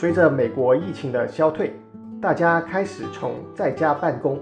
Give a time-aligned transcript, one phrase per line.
[0.00, 1.74] 随着美国疫情的消退，
[2.22, 4.38] 大家开始从在家办公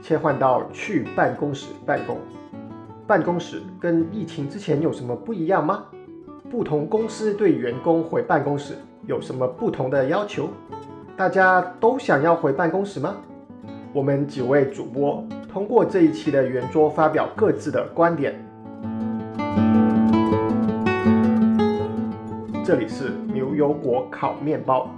[0.00, 2.16] 切换到去办公室办公。
[3.04, 5.86] 办公室跟疫情之前有什么不一样吗？
[6.48, 10.48] 不同公司对员工回办公室有什么不同的要求？
[11.16, 13.16] 大家都想要回办公室吗？
[13.92, 18.40] 我们几位主播通过这一期的圆桌发表各自的观点。
[22.64, 24.88] 这里是牛油果烤面包。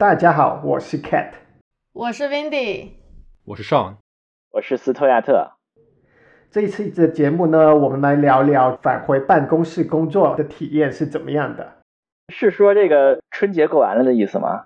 [0.00, 1.26] 大家好，我是 Cat，
[1.92, 2.92] 我是 Windy，
[3.44, 3.96] 我是 Sean，
[4.50, 5.50] 我是斯托亚特。
[6.50, 11.70] 这一次的节目呢，我们来聊聊返回办公室工作的体验是怎么样的。
[12.30, 14.62] 是说这个春节过完了的意思吗？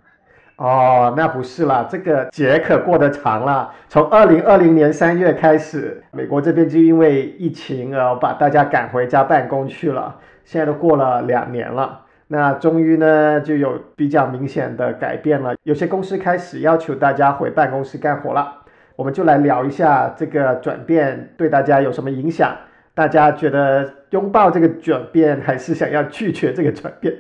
[0.55, 3.75] 哦，那不是啦，这个节可过得长了。
[3.89, 10.17] 从二零二零年三月开始，美国这边就因为疫情而把大家赶回家办公去了。
[10.45, 15.55] 现在都过了两年了，那终于呢就有比较明显的改变了。
[15.63, 18.63] 有些公司开始要求大家回办公室干活了。
[18.97, 22.57] 我们就来聊一下这个转变对大家有什么影响？
[22.95, 27.13] 大家觉得拥抱这个转变，还是想要拒绝这个转变？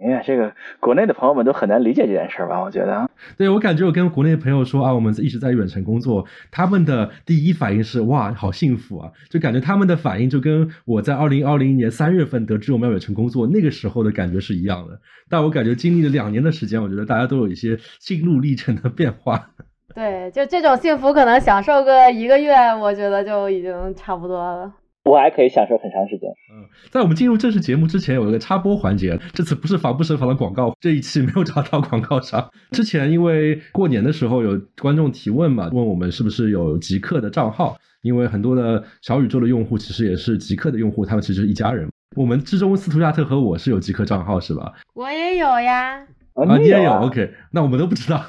[0.00, 2.60] 哎呀，这个国内的朋友们都很难理解这件事儿吧？
[2.60, 9.10] 我觉得，对我感觉我跟国内的朋友说啊，我们一直在远程工作，他们的第一反应是哇，好幸福啊！
[9.28, 15.00] 就感觉他们的反应就跟我在二零二零年三月份得知我们要远程工作那个时候的感觉是一样的。
[15.28, 19.50] 但我感觉经历了两年的时间，我觉得大家都有一些心路历程的变化。
[19.96, 24.72] 对，就这种幸福，可能享受个一个月，我觉得就已经差不多了。
[25.04, 26.28] 我还可以享受很长时间。
[26.52, 29.18] 嗯，在我们进入正式节目之前，有一个插播环节。
[29.32, 32.46] 这次不是防不胜防的广告，这一期没有找到广告商。
[32.72, 41.88] 之前因为过年的时候有观众提问嘛，问我们是不是有极客的账号，因为很多的小宇宙的用户其实也是极客的用户，他们其实是一家人。
[42.14, 44.74] 我们之中斯图亚特和我是有极客账号是吧？
[44.92, 46.06] 我也有呀。
[46.34, 48.22] 啊，你也有？OK，那我们都不知道。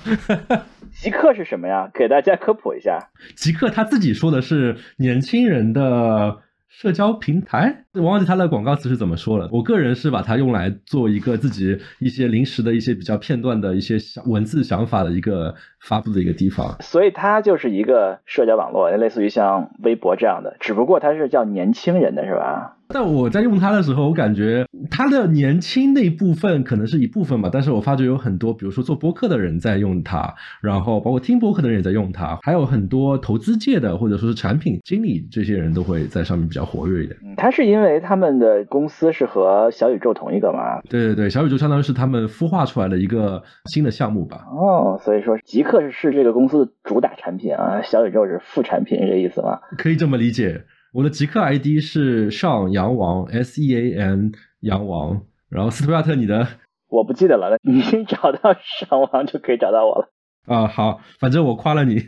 [0.96, 1.92] 极客是什么呀？
[1.94, 3.10] 给大家科普一下。
[3.36, 6.38] 极客他自己说的是年轻人的。
[6.70, 9.50] 社交平台，我忘记它的广告词是怎么说了。
[9.52, 16.76] 我个人是把它用来做一个自己一些临时的一些比较片段的一些想文字想法的一个发布的一个地方。
[16.82, 22.76] 所以它就是一个社交网络，类似于像微博这样的，只不过它是叫年轻人的是吧？
[22.92, 37.16] 但我在用它的时候，我感觉它的年轻那部分可能是一部分吧，但是我发觉有很多，比如说做播客的人在用它，然后包括听播客的人也在用它，还有很多投资界的或者说是产品经理这些人都会在上面比较活跃一点。
[37.38, 40.82] 它是因为他们的公司是和小宇宙同一个嘛？
[40.90, 43.42] 对对对，小宇宙相当于是他们孵化出来的一个
[43.72, 44.46] 新的项目吧。
[44.52, 49.62] 哦，所以说极客是是这个公司的主打产品啊，小宇宙是副产品，是这意思吗？
[49.78, 50.66] 可以这么理解。
[50.92, 56.46] 我的极客 ID 是上洋王 S E A N 洋王，然后斯图亚特你的
[56.90, 60.10] 我不记得了，你找到上王就可以找到我了。
[60.48, 62.02] 啊，好，反正我夸了你。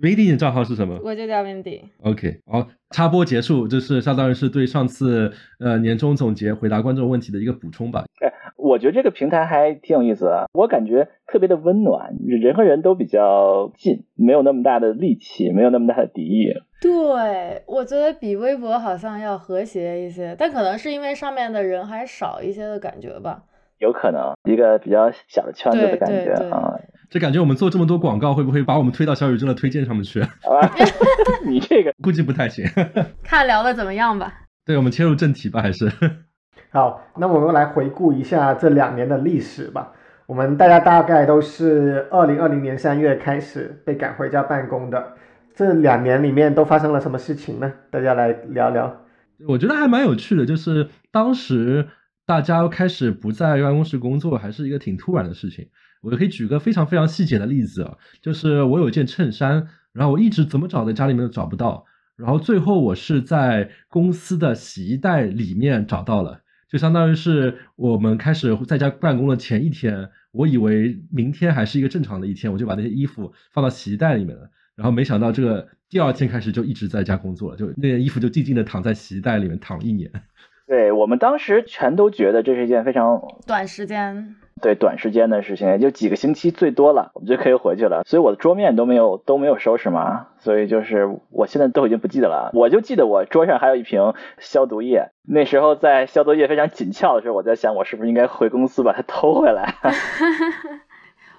[0.00, 1.00] Vindy 的账号是什么？
[1.02, 1.82] 我就叫 Vindy。
[2.02, 8.04] OK，好，插播结束，这是相当于是对上次呃年终总结回答观众问题的一个补充吧。
[8.20, 16.54] 哎，我觉得这个平台还挺有意思的，我感觉特别的温暖，人和人都比较近，没有那么大的戾气，没有那么大的敌意。
[16.80, 23.42] 对，我觉得比微博好像要和谐一些，但可能是因为上面的人还少一些的感觉吧。
[23.78, 26.78] 有可能一个比较小的圈子的感觉啊。
[27.10, 30.20] 这感觉我们做这么多广告，会不会把我们推到小宇宙的推荐上面去？
[30.20, 30.70] 好吧，
[31.46, 32.66] 你这个估计不太行。
[33.24, 34.32] 看聊的怎么样吧。
[34.66, 35.90] 对，我们切入正题吧，还是。
[36.70, 39.92] 好，那我们来回顾一下这两年的历史吧。
[40.26, 45.14] 我们大家大概都是二零二零年三月开始被赶回家办公的。
[45.54, 47.72] 这两年里面都发生了什么事情呢？
[47.90, 48.94] 大家来聊聊。
[49.48, 51.88] 我觉得还蛮有趣的，就是当时
[52.26, 55.68] 大家开始不在办公室工作，还是一个挺突然的事情。
[56.00, 61.84] 我可以举个非常非常细节的例子啊，就是我有一件衬衫，然后我一直怎么找在家里面都找不到，
[62.16, 66.40] 然后最后我是在公司的洗衣袋里面找到了，
[66.70, 80.10] 就相当于是我们开始在家办公的前一天，我以为明天还是一个正常的一天，我就把那些衣服放到洗衣袋里面了，然后没想到这个第二天开始就一直在家工作了，就那件衣服就静静的躺在洗衣袋里面躺了一年。
[80.68, 84.36] 对我们当时全都觉得这是一件非常短时间。
[84.60, 88.02] 对短时间的事情，也就几个星期最多了，我们就可以回去了。
[88.04, 92.50] 所以我的桌面都没有都没有收拾嘛，所以就是我现在都已经不记得了。
[92.54, 99.76] 我就记得我桌上还有一瓶消毒液，那时候在消毒液非常紧俏的时候，我在想我是不是应该回公司把它偷回来。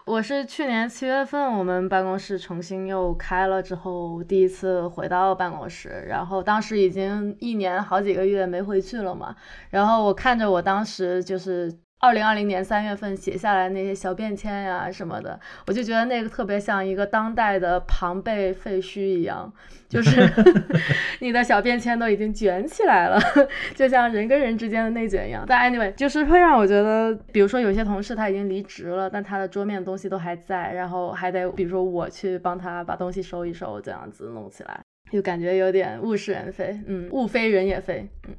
[0.09, 9.35] 我是去年七月份，我们办公室重新又开了之后，第一次回到办公室，然后当时已经一年好几个月没回去了嘛，
[9.69, 11.71] 然后我看着我当时就是。
[12.01, 15.37] 二零二零年三月份写下来那些小便签呀什么的，
[15.67, 19.51] 我就觉得那个特别像一个当代的庞贝废墟一样，
[19.89, 20.21] 就是
[21.19, 23.19] 你的小便签都已经卷起来了，
[23.75, 25.43] 就像人跟人之间的内卷一样。
[25.45, 34.79] 但 anyway，就是会让我觉得，比如说有些同事他已经离职了，但他的桌面东西都还在，然后还得比如说我去帮他把东西收一收，这样子弄起来，
[35.11, 38.33] 就感觉有点物是人非，嗯，物非人也非，嗯。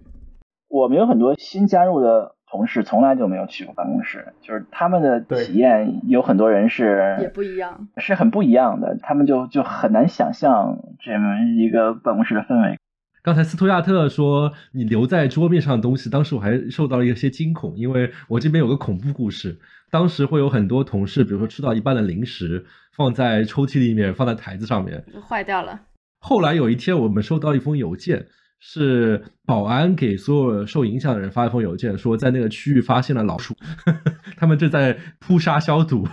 [0.69, 2.37] 我们有很多新加入的。
[2.51, 12.77] 同事从来就没有去过办公室，就是他们的体验有很多人是也不一样，是很不一样的，他们就就很难想象这么一个办公室的氛围。
[13.23, 19.61] 刚才斯图亚特说你留在桌面上的东西，当时我还受到了一些惊恐，因为我这边有个恐怖故事，
[19.93, 22.65] 当时会有很多同事，比如说吃到一半的零食
[22.97, 25.79] 放在抽屉里面，放在台子上面坏掉了。
[26.19, 28.27] 后来有一天，我们收到一封邮件。
[28.61, 33.57] 是保安给所有受影响的人发一封邮件，说在那个区域发现了老鼠，
[34.37, 36.07] 他们正在扑杀消毒。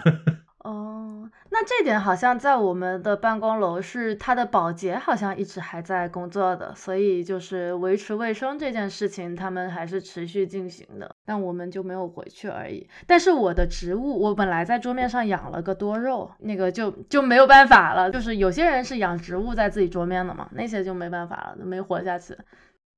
[1.60, 12.88] 那这点好像在我们的办公楼是它的保洁好像一直还在工作的，所以就是维持卫生这件事情他们还是持续进行的，但我们就没有回去而已。
[13.08, 18.12] 但是我的植物，我本来在桌面上养了个多肉，那个就就没有办法了。
[18.12, 22.36] 就是有些人是养植物在自己桌面的嘛，那些就没办法了，没活下去。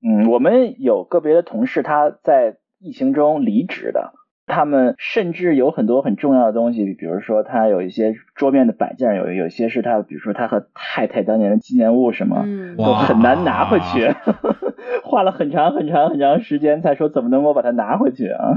[0.06, 4.12] 嗯，我们有个别的同事他在疫情中离职的。
[4.50, 12.44] 他们甚至有很多很重要的东西，比如说他有一些桌面的摆件，有有些是他，比如说他和太太当年的纪念物什么，
[12.76, 14.14] 都很难拿回去，
[15.06, 18.52] 花了很长很长很长时间才说怎么能够把它拿回去啊？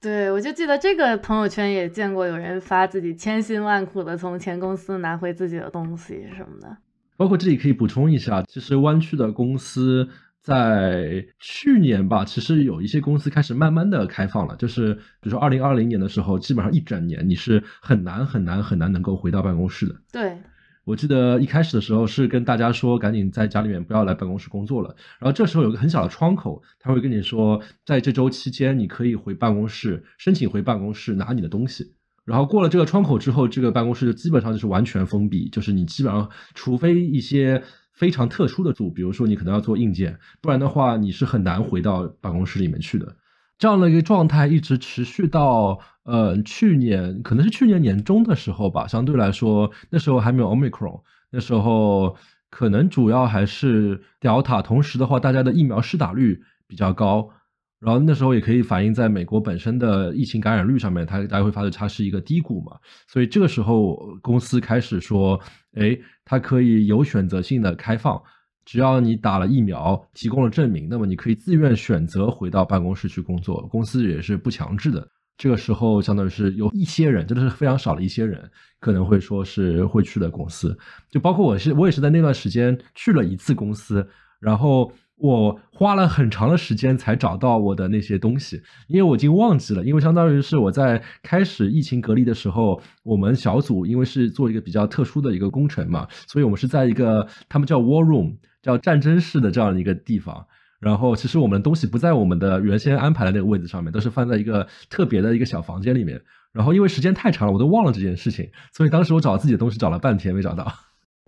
[0.00, 6.76] 对，我就记得这个朋友圈也见过有人发自己千辛万苦的从前公司拿回自己的东西什么的。
[7.16, 10.08] 包括这里可以补充一下，其实湾区的公司。
[10.40, 19.94] 在去年吧，其实有一些公司开始慢慢的开放了，就是比如说二零二零年的时候，基本上一整年你是很难很难很难能够回到办公室的。
[20.10, 20.38] 对，
[20.84, 24.96] 我记得一开始的时候是跟大家说，赶紧在家里面不要来办公室工作了。
[25.18, 31.92] 然后这时候有个很小的窗口，他会跟你说，在这周期间你可以回办公室申请回办公室拿你的东西。
[32.24, 37.62] 然后过了这个窗口之后，这个办公室就基本上就是完全封闭，就是你基本上除非一些。
[37.98, 43.16] 非常特殊的组，比如说你可能要做硬件，不然的话你是很难回到办公室里面去的。
[43.58, 48.86] 这样的一个状态一直持续到呃去年，可能是去年年中的时候吧。
[48.86, 51.02] 相对来说，那时候还没有 Omicron，
[51.32, 52.16] 那时候
[52.50, 54.62] 可能主要还是 Delta。
[54.62, 57.30] 同时的话，大家的疫苗施打率比较高。
[57.80, 62.72] 然后那时候也可以反映在美国本身的疫情感染率上面，它大家会发现它是一个低谷嘛，
[63.06, 65.40] 所以这个时候公司开始说，
[65.74, 68.20] 哎，它可以有选择性的开放，
[68.64, 75.08] 只要你打了疫苗，提供了证明，那么你可以自愿选择回到办公室去工作，公司也是不强制的。
[75.36, 80.76] 这个时候相当于是有一些人，真的是非常少的一些人，可能会说是会去的公司，
[81.08, 84.04] 就包括我是我也是在那段时间去了一次公司，
[84.40, 84.92] 然后。
[85.18, 89.84] 我花了很长的时间才找到我的那些东西，因为我已经忘记了。
[89.84, 100.46] 因为相当于是我在开始疫情隔离的时候，我们小组因为是做一个比较特殊的一个工程嘛，所以我们是在一个他们叫 war room，叫战争室的这样一个地方。
[100.80, 106.22] 然后其实我们的东西不在我们的原先安排的那个位置上面，都是放在一个特别的一个小房间里面。
[106.52, 110.72] 然后因为时间太长了，我都忘了这件事情，所以当时我找自己的东西找了半天没找到。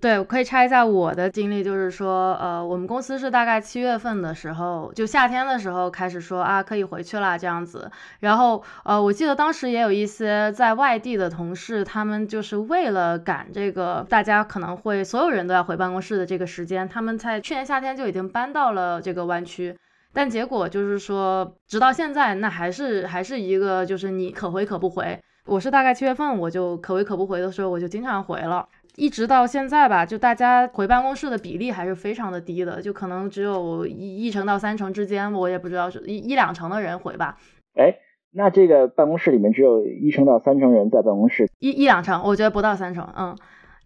[0.00, 7.90] 对，我可以拆一下我的经历，就是说，呃，我们公司是大概七月份的时候，就夏天的时候开始说啊，可以回去了这样子。
[8.21, 19.76] 然后，呃，我记得当时也有一些在外地的同事，他们就是为了赶这个大家可能会所有人都要回办公室的这个时间，他们在去年夏天就已经搬到了这个湾区。
[20.14, 25.21] 但结果就是说，直到现在，那还是还是一个就是你可回可不回。
[25.47, 28.66] 我是大概七月份我就可回可不回的时候，我就经常回了。
[28.97, 37.37] 一直到现在吧，就大家回办公室的比例还是非常的低的，就可能只有一一成到三成之间，我也不知道是一一两成的人回吧。
[37.75, 37.94] 哎，
[38.32, 43.37] 那这个办公室里面只有一成到三成人在办公室，一一两成，我觉得不到三成，嗯。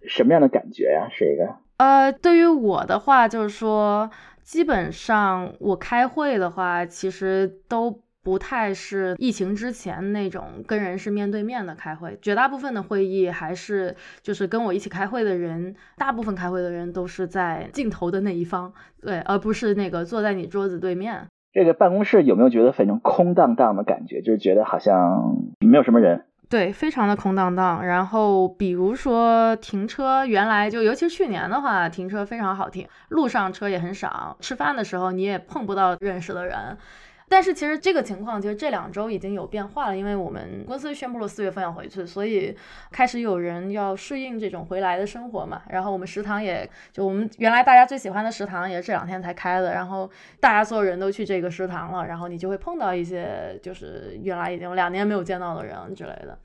[0.07, 1.09] 什么样的感觉呀？
[1.11, 1.55] 是一个？
[1.79, 4.11] 呃，对于我的话，就是说，
[4.43, 8.04] 基本上我开会的话，其实都。
[8.25, 21.27] 不太是疫情之前那种跟人是面对面的开会，绝大部分的会议还是就是跟我一起开会的人，大部分开会的人都是在镜头的那一方，对，而不是那个坐在你桌子对面。
[21.53, 24.23] 这个办公室有没有觉得反正空荡荡的感觉？
[24.23, 26.25] 就是觉得好像没有什么人。
[26.49, 27.85] 对，非常的空荡荡。
[27.85, 36.77] 然后比如说停车，原来就尤其是去年的话，停车非常好停，路上车也很少，吃饭的时候你也碰不到认识的人。
[37.35, 42.57] 但是其实这个情况，其实这两周已经有变化了，因为我们公司宣布了四月份要回去，所以
[42.93, 45.63] 开始有人要适应这种回来的生活嘛。
[45.69, 49.75] 然后我们食堂也就我们原来大家最喜欢的食堂，也是这两天才开的。
[49.75, 56.39] 然后大家所有人都去这个食堂了，然后你就会碰到一些就是原来已经两年没有见到的人之类的。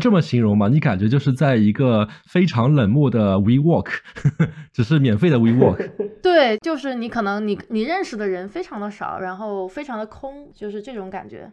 [0.00, 0.68] 这么形容吗？
[0.68, 3.90] 你感觉就是在一个非常冷漠的 WeWork，
[4.72, 5.90] 只是免费的 WeWork。
[6.22, 11.50] 对，就是你可能你你认识的人非常的少，然后非常的空，就是这种感觉。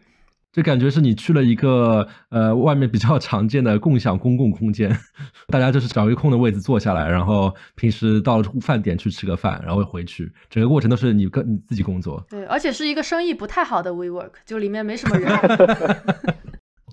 [0.53, 4.89] 就感觉是你去了一个呃外面比较常见的共享公共空间，
[5.49, 12.25] 大家就是找一个空的位置坐下来，然后平时到饭点去吃个饭，然后回去，整个过程都是你跟你自己工作。
[12.27, 15.31] 对，而且是一个生意不太好的 WeWork，就里面没什么人。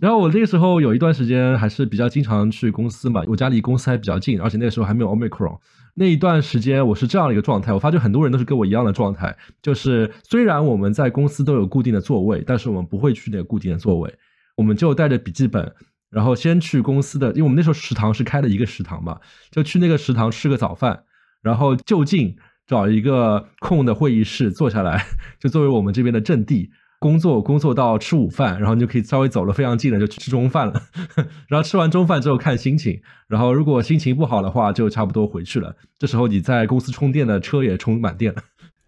[0.05, 5.59] 然后我那个时候有一段时间还是比较经常去公司嘛，我家离公司还比较近，而且那个时候还没有 Omicron。
[5.95, 14.15] 那一段时间我是这样的一个状态，我发觉很多人都是跟我一样的状态，就是虽然我们在公司都有固定的座位，但是我们不会去那个固定的座位，
[14.59, 15.73] 我们就带着笔记本，
[16.11, 19.19] 然后先去公司的，因为我们那时候食堂是开了一个食堂嘛，
[19.51, 21.05] 就去那个食堂吃个早饭，
[21.41, 25.07] 然后就近找一个空的会议室坐下来，
[25.41, 26.69] 就作为我们这边的阵地。
[27.05, 30.73] 工作工作到吃午饭，然后你就可以稍微走了非常近的就去吃中饭了，
[31.49, 35.77] 然后吃完中饭之后看心情，然后如果心情不好的话就差不多回去了。
[35.99, 38.41] 这时候你在公司充电的车也充满电了。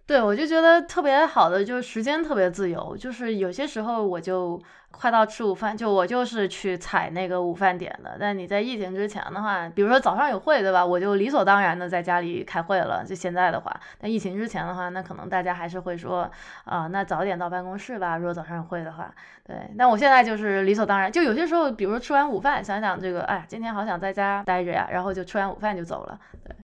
[0.07, 4.61] 对，我就觉得特别好的就是时间特别自由，就是有些时候我就。
[4.89, 8.17] 快到吃午饭，就我就是去踩那个午饭点的。
[8.19, 10.87] 但你在疫情之前的话，比如说早上有会，对吧？
[10.87, 13.05] 我就理所当然的在家里开会了。
[13.07, 16.31] 就现在的话，但疫情之前的话，那可能大家还是会说，
[16.65, 18.17] 啊，那早点到办公室吧。
[18.17, 19.13] 如果早上有会的话，
[19.45, 19.55] 对。
[19.77, 26.57] 但我现在就是理所当然，就有些时候，比如说吃完午饭，想想这个，哎，今天好想在家待着呀，然后就吃完午饭就走了，对。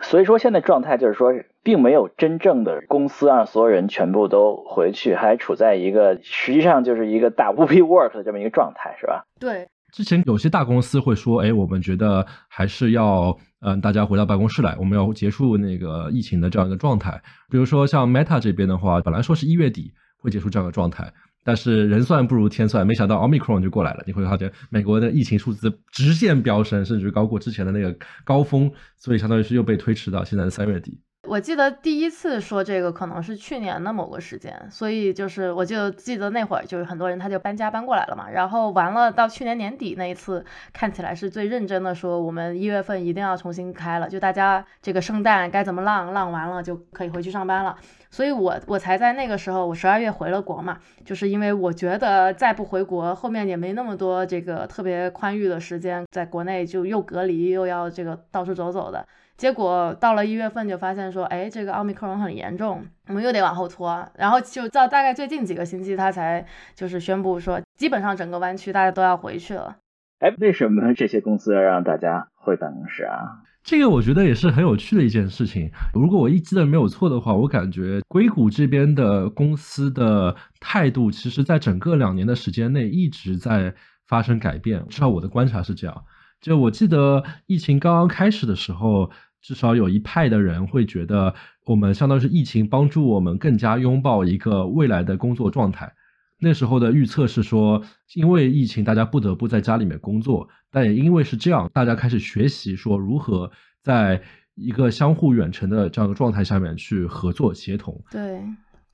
[0.00, 9.24] 所以说，现在状态就是说，并没有真正的公司让所有人全部都回去，还处在一个实际上就是一个大 WeWork 的这么一个状态，是吧？
[9.40, 9.68] 对。
[9.90, 17.18] 之前有些大公司会说，哎，我们觉得还是要，嗯，大家回到办公室来，我们要结束那个疫情的这样一个状态。
[17.50, 21.10] 比如说像 Meta 这边的话，本来说是一月底会结束这样的状态。
[21.44, 24.04] 但是人算不如天算，没想到 Omicron 就过来了。
[24.06, 31.00] 你会发现美国的疫情数字直线飙升，甚至高过之前的那个高峰，所以相当于是又被推迟到现在的三月底。
[31.28, 40.42] 我记得第一次说这个可能是去年的某个时间，所以就是我就记得那会儿就是很多人他就搬家搬过来了嘛，然后完了到去年年底那一次
[40.72, 47.76] 看起来是最认真的说我们一月份一定要重新开了，就大家这个圣诞该怎么浪浪完了就可以回去上班了，
[48.10, 59.06] 所以我我才在那个时候我十二月回了国嘛，就是因为我觉得再不回国后面也没那么多这个特别宽裕的时间在国内就又隔离又要这个到处走走的。
[59.38, 64.04] 结果到了一月份就发现说，哎，这个奥密克戎很严重，我们又得往后拖。
[64.16, 69.76] 然后就到大概最近几个星期，他才就是宣布说，基本上整个湾区大家都要回去了。
[70.18, 73.44] 哎，为什么这些公司要让大家回办公室啊？
[73.62, 75.70] 这个我觉得也是很有趣的一件事情。
[75.94, 83.72] 如果我一记得没有错的话，我感觉硅谷这边的公司的态度，其实在整个两年的时间内一直在
[84.04, 84.84] 发生改变。
[84.88, 86.04] 至少我的观察是这样。
[86.40, 89.12] 就我记得疫情刚刚开始的时候。
[89.40, 95.92] 至少有一派的人会觉得，我们相当于是疫情帮助我们更加拥抱一个未来的工作状态。
[96.40, 97.82] 那时候的预测是说，
[98.14, 103.50] 因为疫情，大家不得不在家里面工作，但也因为是这样，大家开始学习说如何
[103.82, 104.22] 在
[104.54, 108.00] 一个相互远程的这样的状态下面去合作协同。
[108.10, 108.40] 对。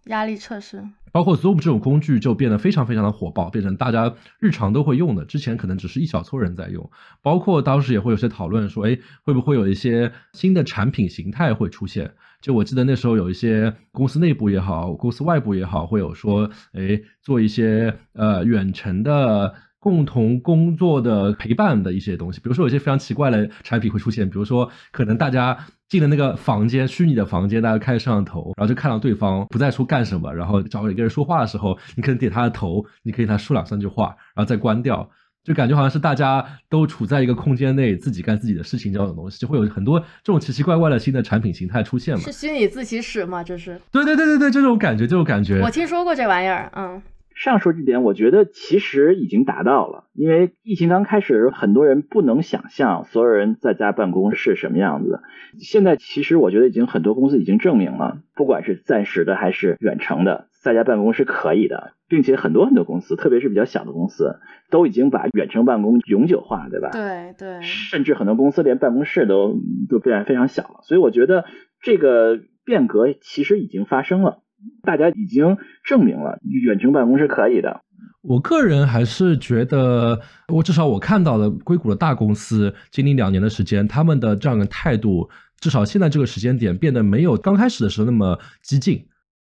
[0.06, 0.82] 压力测试，
[1.12, 5.24] 包括 Zoom 这种工具就变得非常非常的火爆，变成大家日常都会用的。
[5.24, 6.90] 之前可能只是一小撮人在用，
[7.22, 12.12] 包括当时也会有些讨论说，哎，会不会有一些新的产品形态会出现？
[12.40, 19.54] 就我记得那时候有一些公司内部也好，公司外部也好，会有说，哎，做一些呃远程的。
[19.84, 25.58] 共同工作的陪伴的一些东西，比如说有些非常奇怪的产品会出现，比如说可能大家
[25.94, 35.08] 进了那个房间，虚拟的房间，大家开摄像头，然后就看到对方不在说干什么，然后找一个人说话的时候，你可能点他的头，你可以他说两三句话，然后再关掉，
[35.44, 42.24] 就感觉好像是大家都处在一个空间内，自己干自己的事情这种东西，就会有很多这种奇奇怪怪的新的产品形态出现嘛？
[42.24, 43.44] 是虚拟自习室吗？
[43.44, 43.80] 这是？
[43.92, 45.60] 对对对对对，就这种感觉，这种感觉。
[45.60, 47.00] 我听说过这玩意儿，嗯。
[47.34, 50.04] 上述这点，我觉得其实已经达到了。
[50.14, 55.22] 因为疫情刚开始，很多人不能想象所有人在家办公是什么样子的。
[55.58, 64.36] 现在其实我觉得已经很多公司已经证明了，不管是暂时的还是远程的，在家办公是可以的，并且很多很多公司，特别是比较小的公司，
[64.70, 66.90] 都已经把远程办公永久化，对吧？
[66.92, 67.60] 对对。
[67.62, 69.56] 甚至很多公司连办公室都
[69.88, 70.80] 都变得非常小了。
[70.82, 71.44] 所以我觉得
[71.82, 74.43] 这个变革其实已经发生了。
[74.82, 77.80] 大家已经证明了远程办公是可以的。
[78.22, 80.18] 我个人还是觉得，
[80.48, 85.28] 我至少我看到的硅谷的大公司经历两年的时间，他们的这样的态度，
[85.60, 89.06] 至少现在这个时间点变得没有刚开始的时候那么激进。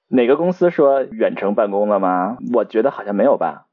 [0.09, 2.37] 哪个公司说远程办公了吗？
[2.53, 3.65] 我觉得好像没有吧。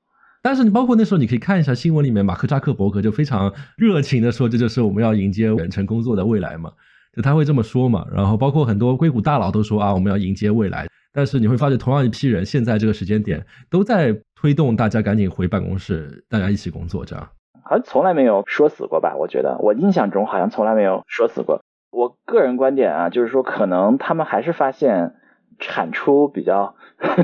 [0.43, 6.73] 但是你包括那时候你可以看一下新闻里面，马克扎克伯格就非常热情的说，这就是我们要迎接远程工作的未来嘛，
[7.15, 8.07] 就他会这么说嘛。
[8.11, 10.87] 然后包括很多硅谷大佬都说啊，我们要迎接未来。
[11.15, 17.27] 但是你会发现，同样一批人，现在这个时间点都在推动大家赶紧回办公室，大家一起工作，这样
[17.63, 19.15] 好像从来没有说死过吧？
[19.17, 21.63] 我觉得我印象中好像从来没有说死过。
[21.93, 25.15] 我个人观点啊，就是说可能他们还是发现
[25.61, 26.75] 产出比较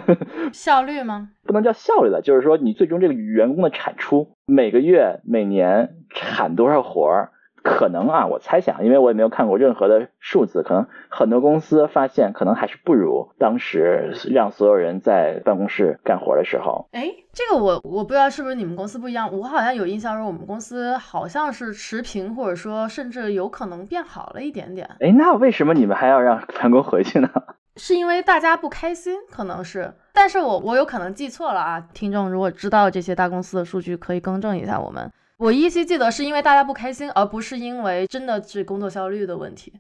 [0.52, 1.30] 效率吗？
[1.42, 7.32] 不能叫效率了，就是说你最终这个员工的产出，每个月、每年产多少活儿。
[7.62, 16.88] 可能啊，我猜想，因为我也没有看过任何的数字，可能很多公司发现，可能还是不如当时让所有人在办公室干活的时候。
[16.92, 24.88] 哎，这个我我不知道是不是你们公司不一样，我好像有印象说我们公司好像是持平，或者说甚至有可能变好了一点点。
[25.00, 27.28] 哎，那为什么你们还要让员工回去呢？
[27.76, 31.80] 是因为大家不开心，可能是，但是我我有可能记错了啊。
[31.94, 35.10] 听众如果知道这些大公司的数据，可以更正一下我们。
[35.40, 39.72] 我依稀记得是因为大家不开心，而不是因为真的是工作效率的问题。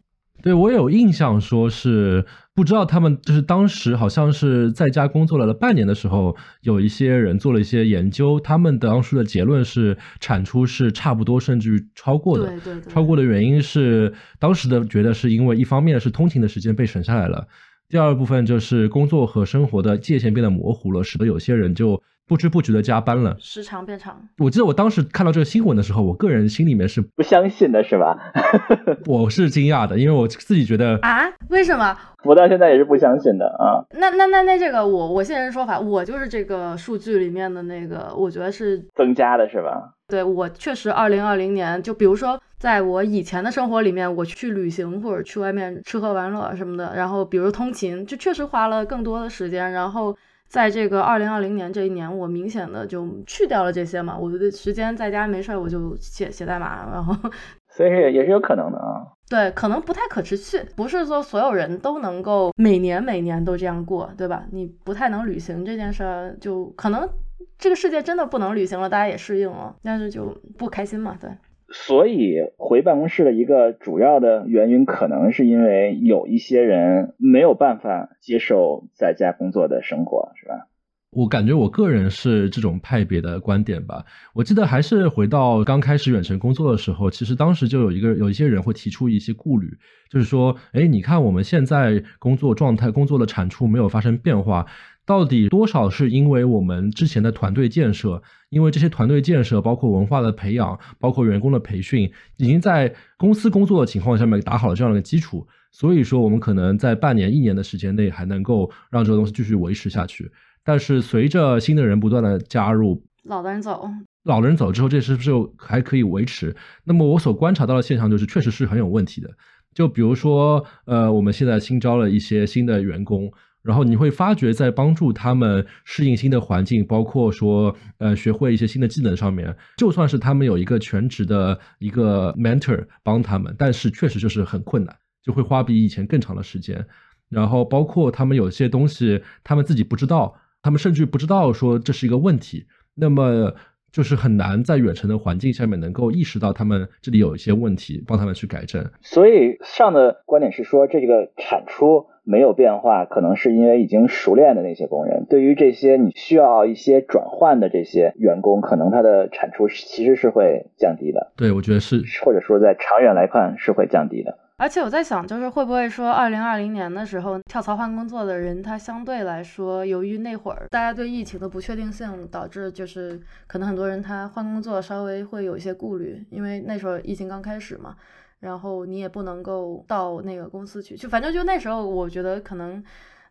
[0.42, 2.24] 对我有印象，说是
[2.54, 12.46] 不知道他们就是当时好像是在家工作了了半年的时候，有一些人做了一些研究，他们当初的结论是产出是差不多，甚至于超过的。
[12.46, 12.90] 对对对。
[12.90, 17.46] 超过的原因是当时的觉得是因为一方面是通勤的时间被省下来了，
[17.86, 22.02] 第二部分就是工作和生活的界限变得模糊了，使得有些人就。
[22.30, 24.16] 不知不觉的加班了，时长变长。
[24.38, 28.16] 我记得我当时看到这个新闻的时候，我个人心里面是不相信的，是吧？
[29.06, 31.98] 我是惊讶的，因为我自己觉得啊，为什么？
[32.22, 33.82] 我到现在也是不相信的啊。
[33.98, 39.94] 那那那那这个，我我现身说法，我就是这个数据里面的那个，我觉得是增加的，是吧？
[40.06, 50.16] 对我确实，二零二零年，就比如说，在我以前的生活里面，我去旅行或者去外面吃喝玩乐什么的，然后比如通勤，就确实花了更多的时间，然后。
[50.50, 57.16] 在这个二零二零年这一年，我明显的就去掉了这些嘛，我的时间在家没事儿，我就写写代码，然后，
[57.70, 59.06] 所以也也是有可能的啊。
[59.28, 64.44] 对，可能不太可持续，不是说所有人都能够每年每年都这样过，对吧？
[64.50, 67.08] 你不太能旅行这件事儿，就可能
[67.56, 71.30] 这个世界真的不能旅行了，大家也适应了，但是就不开心嘛，对。
[71.72, 80.66] 所以回办公室的一个主要的原因，可能是因为有一些人没有办法接受在家工作的生活，是吧？
[81.12, 84.04] 我感觉我个人是这种派别的观点吧。
[84.32, 89.68] 我记得还是回到刚开始远程工作的时候，其实当时就有一个有一些人会提出一些顾虑，
[90.08, 94.66] 就是说，哎，你看我们现在工作状态、工作的产出没有发生变化。
[95.10, 110.30] 到底多少是因为我们之前的团队建设，因为这些团队建设，包括文化的培养，包括员工的培训，已经在公司工作的情况下面打好了这样的基础，所以说我们可能在半年、一年的时间内还能够让这个东西继续维持下去。
[110.62, 113.90] 但是随着新的人不断的加入，老的人走，
[114.22, 116.54] 老的人走之后，这是不是还可以维持？
[116.84, 119.28] 那么我所观察到的现象就是，确实是很有问题的。
[119.74, 123.28] 就比如说，呃，我们现在新招了一些新的员工。
[123.62, 136.86] 然后你会发觉，在帮助他们适应新的环境，包括说，呃，学会一些新的技能上面，就算是他们有一个全职的一个 mentor 帮他们，但是确实就是很困难，就会花比以前更长的时间。
[137.28, 143.54] 然后包括他们有些东西，他们自己不知道，他们甚至不知道说这是一个问题，那么
[143.92, 148.90] 就是很难在远程的环境下面能够意识到他们这里有一些问题，帮他们去改正。
[149.02, 152.06] 所以上的观点是说，这个产出。
[152.22, 155.24] 没有变化，可能是因为已经熟练的那些工人。
[155.28, 161.32] 对于这些你需要一些转换的这些员工，可能他的产出其实是会降低的。
[161.36, 164.38] 对，我觉得是，或者说在长远来看是会降低的。
[164.56, 177.96] 而且我在想，就是会不会说，二零二零年的时候跳槽换工作的人，他相对来说，由于那会儿大家对疫情的不确定性，导致就是可能很多人他换工作稍微会有一些顾虑，因为那时候疫情刚开始嘛。
[178.40, 182.82] 然后你也不能够到那个公司去，就反正就那时候，我觉得可能，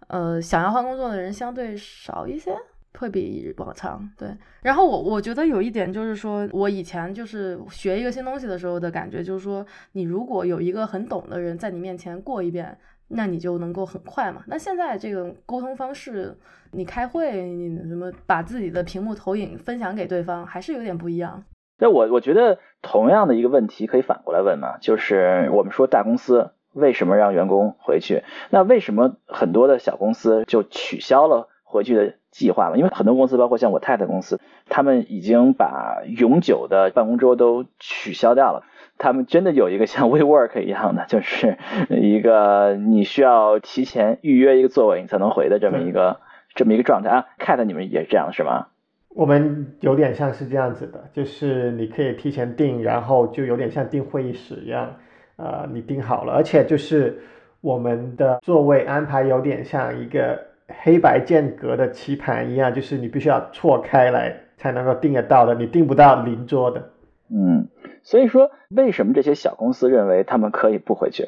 [0.08, 2.56] 呃，想要换工作的人相对少一些。
[2.98, 4.36] 会比往常对。
[4.64, 12.76] 然后我我觉得有一点就是说，我以前就是学一个新东西的时候的感觉，就是说，你如果有一个很懂的人在你面前过一遍，
[13.10, 14.44] 那你就能够很快嘛。
[14.48, 16.36] 那现在这个沟通方式，
[16.72, 21.42] 你开会，你什么把自己的屏幕投影分享给对方，还是有点不一样。
[21.80, 28.24] 那我我觉得同样的一个问题可以反过来问嘛，就是我们说大公司为什么让员工回去？
[28.50, 32.78] 那为什么很多的小公司就取消了回去的计划嘛？
[32.78, 38.64] 因为很多公司，包括像我太太公司，他们已经把永久的办公桌都取消掉了。
[38.98, 41.58] 他们真的有一个像 WeWork 一样的，就是
[41.90, 46.20] 一个你需要提前预约一个座位你才能回的这么一个
[46.54, 47.26] 这么一个状态啊。
[47.40, 48.68] Cat 你们也是这样是吗？
[49.16, 54.96] 我们有点像是这样子的，就是你可以提前订，然后就有点像订会议室一样，
[55.36, 57.20] 呃，你订好了，而且就是
[57.60, 60.40] 我们的座位安排有点像一个
[60.84, 66.92] 黑白间隔的棋盘一样，就是你必须要错开来才能够订得到的，你订不到邻桌的。
[67.30, 67.68] 嗯，
[68.04, 71.28] 所以说为什么这些小公司认为他们可以不回去？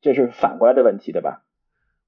[0.00, 1.42] 这是反过来的问题，对吧？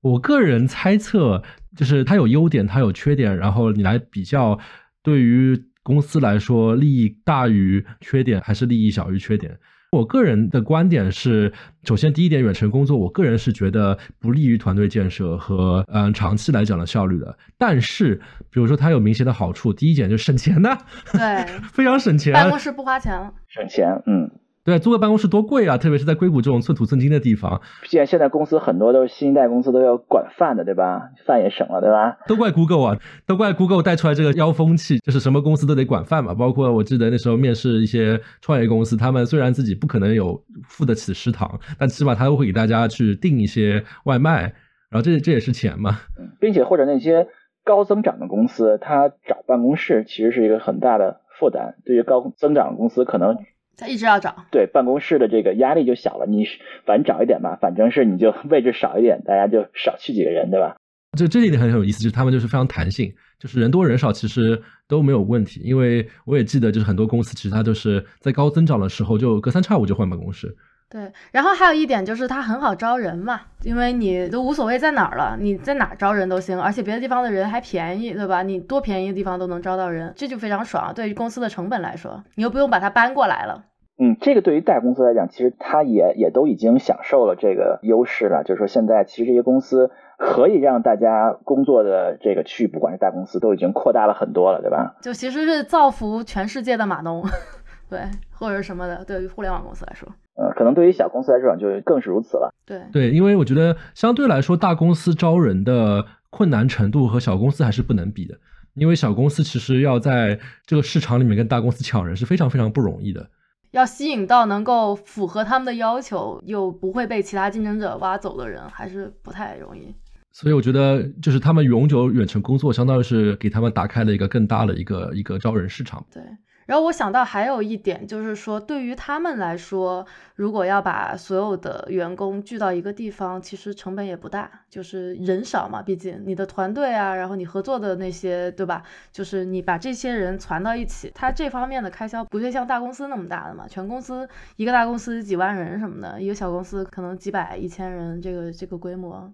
[0.03, 1.43] 我个人猜测，
[1.77, 4.59] 就是它有优点，它有缺点，然后你来比较。
[5.05, 9.57] 对于公司来说，利益大于缺点，还是利益小于缺点？
[9.93, 11.53] 我个人的观点是，
[11.85, 17.39] 首先第一点，远程工作，我个人是觉得不利于团队建设和嗯长期来讲的效率的。
[17.57, 18.17] 但是，
[18.51, 20.77] 比如说它有明显的好处，第一点就是省钱呢，
[21.13, 24.29] 对， 非常省钱，办公室不花钱了，省钱，嗯。
[24.65, 25.77] 对，租个办公室多贵啊！
[25.77, 27.61] 特别是在硅谷这种寸土寸金的地方。
[27.87, 31.03] 既然现在公司很多都是新一代公司，都要管饭的，对吧？
[31.27, 32.17] 饭也省了，对吧？
[32.27, 36.33] 都怪 Google 啊，都怪 Google 带出来这个妖风气，就是什么公司都得管饭嘛。
[36.33, 44.41] 包括我记得那时候面试一些创业公司，他们虽然自己不可能有付得起食堂，但起码他都会给大家去订一些外卖，
[44.89, 45.99] 然后这这也是钱嘛。
[46.41, 47.27] 并且或者那些
[47.65, 51.75] 高增长的公司，他找办公室其实是一个很大的负担。
[51.85, 53.37] 对于高增长公司，可能。
[53.77, 56.27] 他一直要找，对办公室的这个压力就小了。
[56.27, 56.45] 你
[56.85, 60.77] 反正找一点吧，反正是你就位置少一点，大家就少去几个人，对吧？
[61.17, 65.61] 就这一点很有意思，就是他们就是非常弹性，就是人多人少其实都没有问题。
[65.63, 70.55] 因为我也记得，就是很多公司其实它都是在高增长的时候，就隔三差五就换办公室。
[70.95, 78.45] 对，然后还有一点就是它很好招人嘛，因为你都无所谓在哪儿了，你在哪儿招人都行，而且别的地方的人还便宜，对吧？
[78.45, 80.95] 你多便宜的地方都能招到人，这就非常爽。
[80.95, 83.65] 对于公司的成本来说，你又不用把它搬过来了。
[83.99, 88.45] 嗯，这个对于大公司来讲，其实它也也都已经享受了这个优势了。
[88.45, 94.95] 就是说，现在其实这些公司可以让大家工作的这个区域，不管是大公司，都已经扩大了很多了，对吧？
[95.03, 97.21] 就其实是造福全世界的码农，
[97.91, 97.99] 对，
[98.31, 102.53] 或者什么的，对于互联网公司来说，呃，可能对于小公司来说就更是如此了。
[102.67, 108.37] 对对，因为我觉得相对来说，大公司招人的困难程度和小公司还是不能比的，
[108.75, 113.31] 因为小公司其实要在这个市场里面跟大公司抢人是非常非常不容易的。
[113.71, 119.95] 要吸引到能够符合他们的要求又不会被其他竞争者挖走的人，还是不太容易。
[120.33, 126.05] 所以我觉得，就是他们永久远程工作，相当于是给他们打开了一个更大的一个一个招人市场。
[126.13, 126.21] 对。
[126.67, 138.83] 然后我想到还有一点，就是说对于他们来说，如果要把所有的员工聚到一个地方，其实成本也不大，就是人少嘛，毕竟你的团队啊，然后你合作的那些，对吧？
[139.13, 149.33] 就是你把这些人攒到一起，他这方面的开销不会像大公司那么大的嘛，全公司一个大公司几万人什么的，一个小公司可能几百一千人，这个这个规模，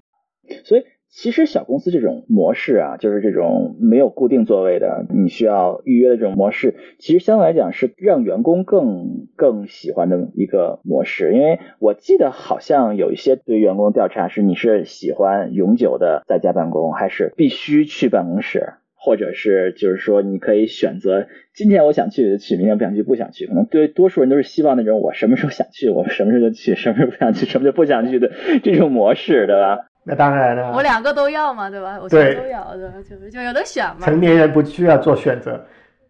[0.64, 0.82] 所以。
[1.12, 11.34] 其实小公司这种模式啊，就是这种没有固定座位的，你需要预约的这种模式，其实相对来讲是让员工更更喜欢的一个模式。
[11.34, 23.46] 因为我记得好像有一些对员工调查是，你是喜欢永久的在家办公，还是必须去办公室，或者是就是说你可以选择今天我想去就去，明天不想去不想去。
[23.46, 28.30] 可能对多数人都是希望那种我什么时候想去我什么时候就去，什么时候不想去什么就不想去的
[28.62, 29.89] 这种模式，对吧？
[30.02, 31.98] 那当然了，我两个都要嘛，对吧？
[32.02, 32.94] 我全都要，对吧？
[33.08, 34.06] 就就有的选嘛。
[34.06, 35.64] 成年人不需要做选择，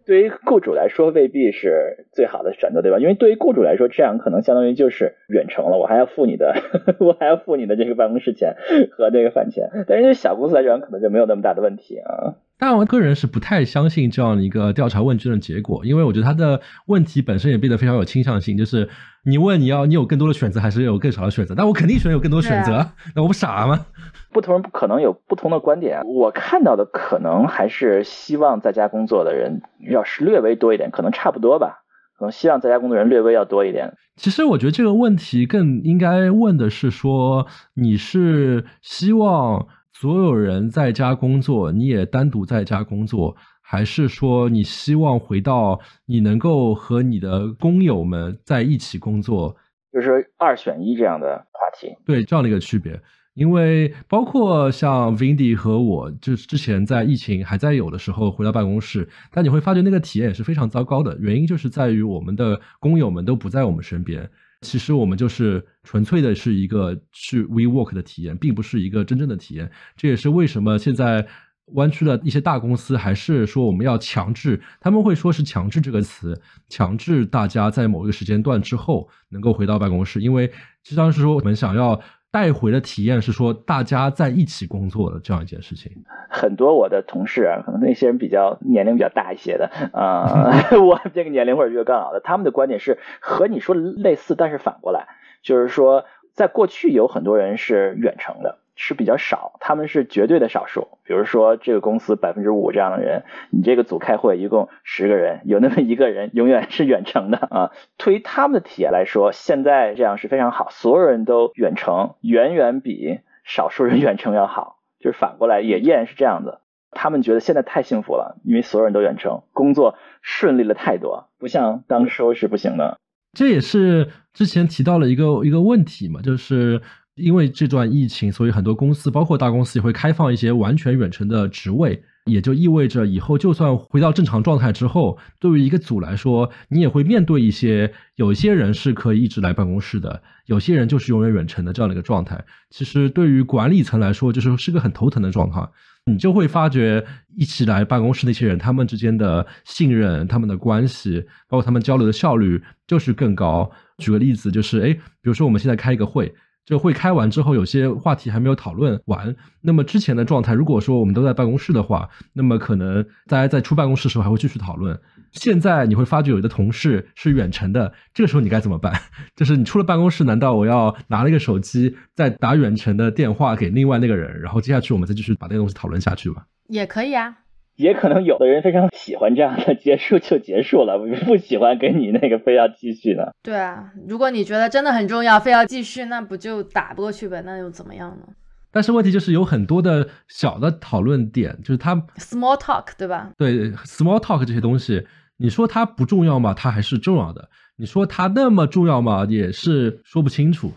[0.07, 2.99] 对于雇主来说未必是最好的选择，对吧？
[2.99, 6.55] 因为对于雇主来说，这样可能相当于就是远程了，我还要付你的，
[7.01, 8.55] 我还要付你的这个办公室钱
[8.93, 9.69] 和这个饭钱。
[9.89, 12.37] 但是对小公司来讲，可能就没有那么大的问题啊。
[12.61, 18.89] 但我个人是不太相信这样的一个调查问卷的结果，因为我觉得他的问题本身也变得非常有倾向性，就是
[19.25, 21.55] 你问你要你有更多的选择还是有更少的选择？
[21.57, 23.87] 但我肯定选有更多选择，那我不傻吗？
[24.31, 31.79] 不同人可能有不同的观点，我看到的可能还是希望在家工作的人要是略微多一点，可能差不多吧，
[32.19, 33.95] 可能希望在家工作人略微要多一点。
[34.17, 39.67] 其实我觉得这个问题更应该问的是说，你是希望。
[40.01, 49.55] 所有人在家工作，你也单独在家工作，还是说你希望回到你能够和你的工友们在一起工作？
[49.93, 51.95] 就是二选一这样的话题。
[52.07, 52.99] 对，这样的一个区别。
[53.35, 61.15] 因为包括像 Vindy 和我，就是之前在疫情还在有的时候回到办公室，但你会发觉那个体验也是非常糟糕的。
[61.21, 64.31] 原因就是在于我们的工友们都不在我们身边，
[64.63, 69.71] 其实我们就是纯粹的是一个去 We Work 的体验，并不是一个真正的体验。
[69.97, 71.27] 这也是为什么现在
[71.67, 80.47] 湾区的一些大公司还是说我们要强制，他们会说是强制这个词，强制大家在某一个时间段之后能够回到办公室，因为
[80.83, 82.01] 实际上是说我们想要。
[82.33, 85.91] 带回的体验是说大家在一起工作的这样一件事情。
[86.29, 95.09] 很多我的同事啊，可能那些人比较年龄比较大一些的啊， 我这个年龄或者越干老的，他们的观点是和你说类似，但是反过来，
[95.43, 98.59] 就是说在过去有很多人是远程的。
[98.83, 100.89] 是比较少，他们是绝对的少数。
[101.05, 107.73] 比如说，这个公司百分之五这样的人，你这个组开会一共十个人，有那么一个人永远是远程的啊。
[107.99, 114.79] 对于他们的体验来说，现在这样是非常好，所有人都远程，远远比少数人 远程要好。
[114.99, 122.97] 就是反过来也依然是这样子，他们觉得现在太幸福了，因为所有人都远程，工作顺利了太多，不像当初是不行的。
[123.37, 126.81] 这也是之前提到了一个一个问题嘛，就是。
[127.21, 142.45] 因为这段疫情，所以很多公司，包括大公司，也会开放一些完全远程的职位，也就意味着以后就算回到正常状态之后，对于一个组来说，你也会面对一些有些人是可以一直来办公室的，有些人就是永远远程的这样的一个状态。
[142.71, 145.71] 其实对于管理层来说，就是是个很头疼的状况。
[146.07, 147.05] 你就会发觉，
[147.37, 153.71] 一起来办公室那些人，他们之间的信任、他们的关系，包括他们交流的效率，就是更高。
[153.99, 156.35] 举个例子，就是哎，比如说我们现在开一个会。
[156.71, 159.35] 就会开完之后，有些话题还没有讨论完。
[159.61, 164.97] 那么之前的状态，如果说我们都在办公室的话，那么可能大家在出办公室的时候还会继续讨论。
[165.33, 168.93] 现在你会发觉有的同事是远程的，这个时候你该怎么办？
[169.35, 176.45] 就是你出了办公室，难道我要拿了一个手机再打远程的电话给另外那个人，然后接下去我们再继续把那个东西讨论下去吗？
[176.69, 177.39] 也可以啊。
[177.81, 183.35] 也可能有的人非常喜欢这样的结束就结束了，不喜欢给你那个非要继续的。
[183.43, 187.43] 对啊，如果你觉得真的很重要，非要继续，那不就打不过去呗？
[187.47, 188.27] 那又怎么样呢？
[188.71, 193.31] 但是问题就是有很多的小的讨论点，就是它 small talk 对吧？
[193.39, 195.07] 对 small talk 这些东西，
[195.39, 196.53] 你说它不重要吗？
[196.53, 197.49] 它还是重要的。
[197.77, 199.27] 你说它那么重要吗？
[199.29, 200.71] 也是说不清楚。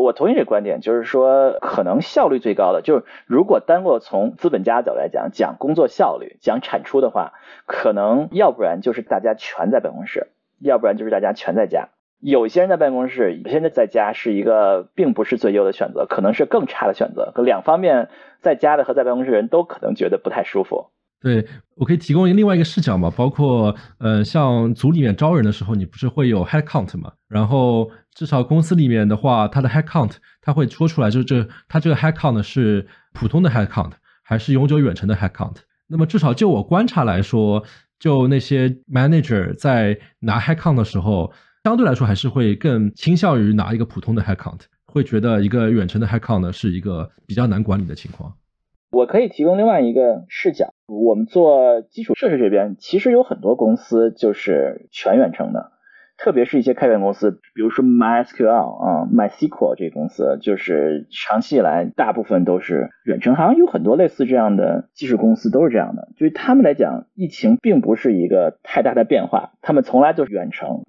[0.00, 7.32] 我同意这观点，就是说，可能效率最高的，就是如果单过从资本家角度来讲，讲工作效率、讲产出的话，
[7.66, 10.28] 可能要不然就是大家全在办公室，
[10.60, 11.88] 要不然就是大家全在家。
[12.20, 17.32] 有些人在办公室，有些人在家是一个并不是最优的选择，可能是更差的选择。
[17.36, 18.10] 两方面，
[18.40, 20.90] 在家的和在办公室的人都可能觉得不太舒服。
[21.20, 27.12] 对我可以提供另外一个视角嘛，包括呃，像组里面招人的时候，你不是会有 head count 嘛？
[27.28, 35.56] 然后至少公司里面的话，它的 head count 它会说出来，就是这它这个 head count 是普通的 head count 还是永久远程的 head count？
[35.88, 37.62] 那么至少就我观察来说，
[37.98, 41.30] 就那些 manager 在拿 head count 的时候，
[41.64, 48.32] 相对来说还是会更倾向于拿一个普通的 head count，会觉得一个远程的 head count 呢是一个比较难管理的情况。
[48.90, 55.70] 我可以提供另外一个视角，我们做基础设施这边，其实有很多公司就是全远程的，
[56.18, 66.08] 特别是一些开源公司，比如说 MySQL 啊、MySQL 这些公司，就是长期以来大部分都是远程，好像有很多类似这样的技术公司都是这样的。
[66.18, 70.82] 对于他们来讲，疫情并不是一个太大的变化，他们从来都是远程。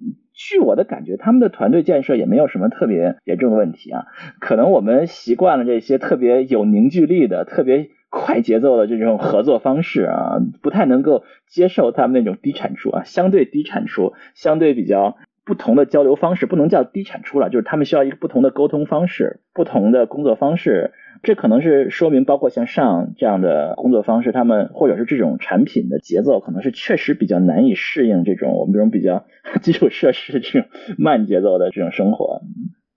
[0.49, 4.06] 据我的感觉，他们的团队建设也没有什么特别严重的问题啊。
[4.39, 20.91] 可能我们习惯了这些特别有凝聚力的、特别快节奏的这种合作方式啊，不太能够接受他们那种低产出啊，相对低产出、相对比较不同的交流方式，不能叫低产出了，就是他们需要一个不同的沟通方式、不同的工作方式。
[21.23, 29.23] 这可能是说明，包括像上这样的工作方式，他们或者是这种产品的节奏，可能是确实比较难以适应这种我们这种比较
[29.62, 32.41] 基础设施这种慢节奏的这种生活。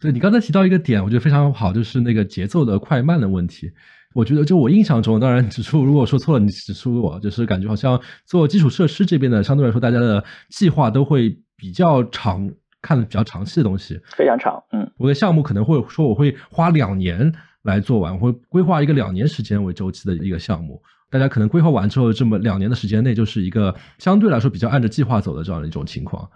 [0.00, 3.70] 对你刚才提到一个点，我觉得非常好，就是那个节奏的快慢的问题。
[4.14, 14.62] 我觉得就我印象中，当然指出如果说错了，你指出我，就是感觉好像做基础设施这边的，相对来说大家的计划都会比较长，看的比较长期的东西，非常长。
[14.72, 17.30] 嗯，我的项目可能会说我会花两年。
[17.64, 20.80] 来做完，会规划一个两年时间为周期的一个项目。
[21.10, 26.28] 大家可能规划完之后，这么两年的时间内，就是一个相对来说比较按着计划走的这样的一种情况。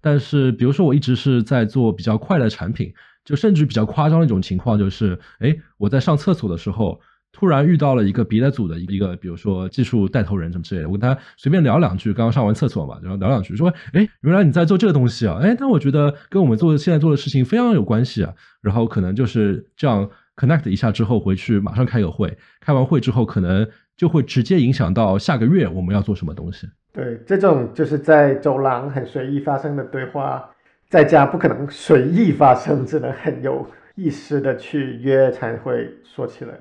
[0.00, 2.92] 但是，比如说我一直是在做比较快的产品，
[3.24, 7.00] 就甚至比较夸张的一种情况，就是，哎，我在上厕所的时候，
[7.32, 26.68] 突然遇到了一个别的组的一个，比如说技术带头人什么之类的，我跟他随便聊两句，刚刚上完厕所嘛，然后聊两句，说，哎，原来你在做这个东西啊，哎，但我觉得跟我们做现在做的事情非常有关系啊，然后可能就是这样 connect 一下之后，回去马上开个会，开完会之后，可能就会直接影响到下个月我们要做什么东西。
[26.92, 30.48] 对，这种就是在走廊很随意发生的对话，
[30.88, 36.54] 在家不可能随意发生，只能很有意识的去约才会说起来。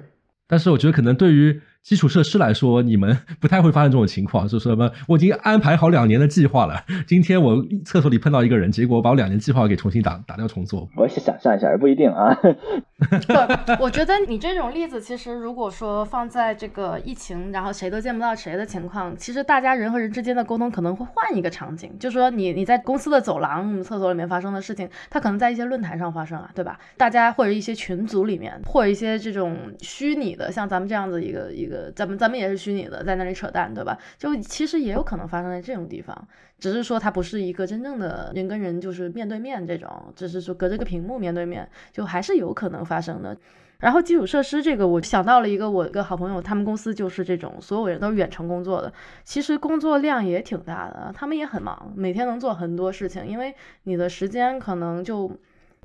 [0.47, 4.89] 但是我觉得可能对于基础设施来说，你们 不太会发生这种情况，是什么？
[5.07, 6.83] 我已经安排好两年的计划了。
[7.05, 10.89] 今天我厕所里碰到一个人，结果把我两年计划给重新打打掉重做。
[10.97, 12.35] 我想象一下，也不一定啊。
[12.41, 26.79] 对， 我觉得你这种例子，其实如果说放在这个疫情，然后谁都见不到谁的情况，其实大家人和人之间的沟通可能会换一个场景，就说你你在公司的走廊、厕所里面发生的事情，它可能在一些论坛上发生啊，对吧？
[26.97, 31.74] 大家或者一些群组里面，或者一些这种虚拟的，像咱们这样子一个一个。
[31.75, 33.97] 呃咱们咱们也是虚拟的，在那里扯淡，对吧？
[34.17, 43.37] 就其实也有可能发生在这种地方，只是说它不是一个真正的人跟人就是面对面这种，只是说隔着个屏幕面对面，就还是有可能发生的。
[43.79, 48.91] 然后基础设施这个，我想到了一个我一个好朋友，他们公司就是这种，所有人都是远程工作的，
[49.23, 55.29] 其实工作量也挺大的，他们也很忙，每天能做很多事情，因为你的时间可能就。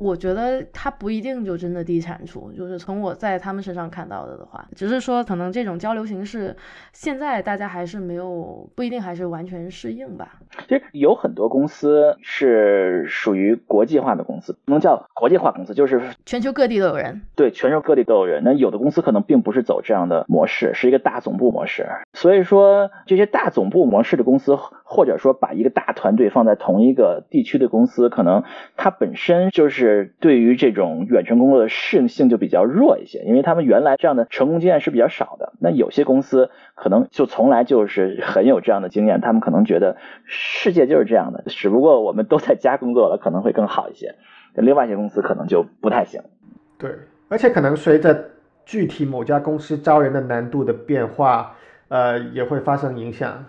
[0.01, 6.57] 我觉得它不一定就真的低产出，就是从我在他们身上看到的的话，只是说可能这种交流形式，
[6.95, 10.41] 现在大家还是没有不一定还是完全适应吧。
[10.67, 17.21] 其实有很多公司是属于国际化的公司，不能叫国际化公司，就是全球各地都有人。
[17.37, 18.43] 对，全球各地都有人。
[18.43, 21.87] 那有的公司可能并不是走这样的模式，是一个大总部模式。
[22.15, 24.57] 所以说，这些大总部模式的公司，
[24.91, 28.43] 或者说把一个大团队放在同一个地区的公司，可能
[28.77, 30.13] 它本身就是。
[30.19, 35.53] 对于这种远程工作的适应性就比较弱一些，因为他们原来这样的成功经验是比较少的。
[35.61, 44.15] 那有些公司可能就从来就是很有这样的经验，他们可能觉得世界就是这样的，只不过我们都在家工作了，可能会更好一些。
[44.55, 46.21] 另外一些公司可能就不太行。
[46.77, 46.91] 对，
[47.29, 48.25] 而且可能随着
[48.67, 51.57] 具体某家公司招人的难度的变化，
[51.89, 53.47] 呃，也会发生影响。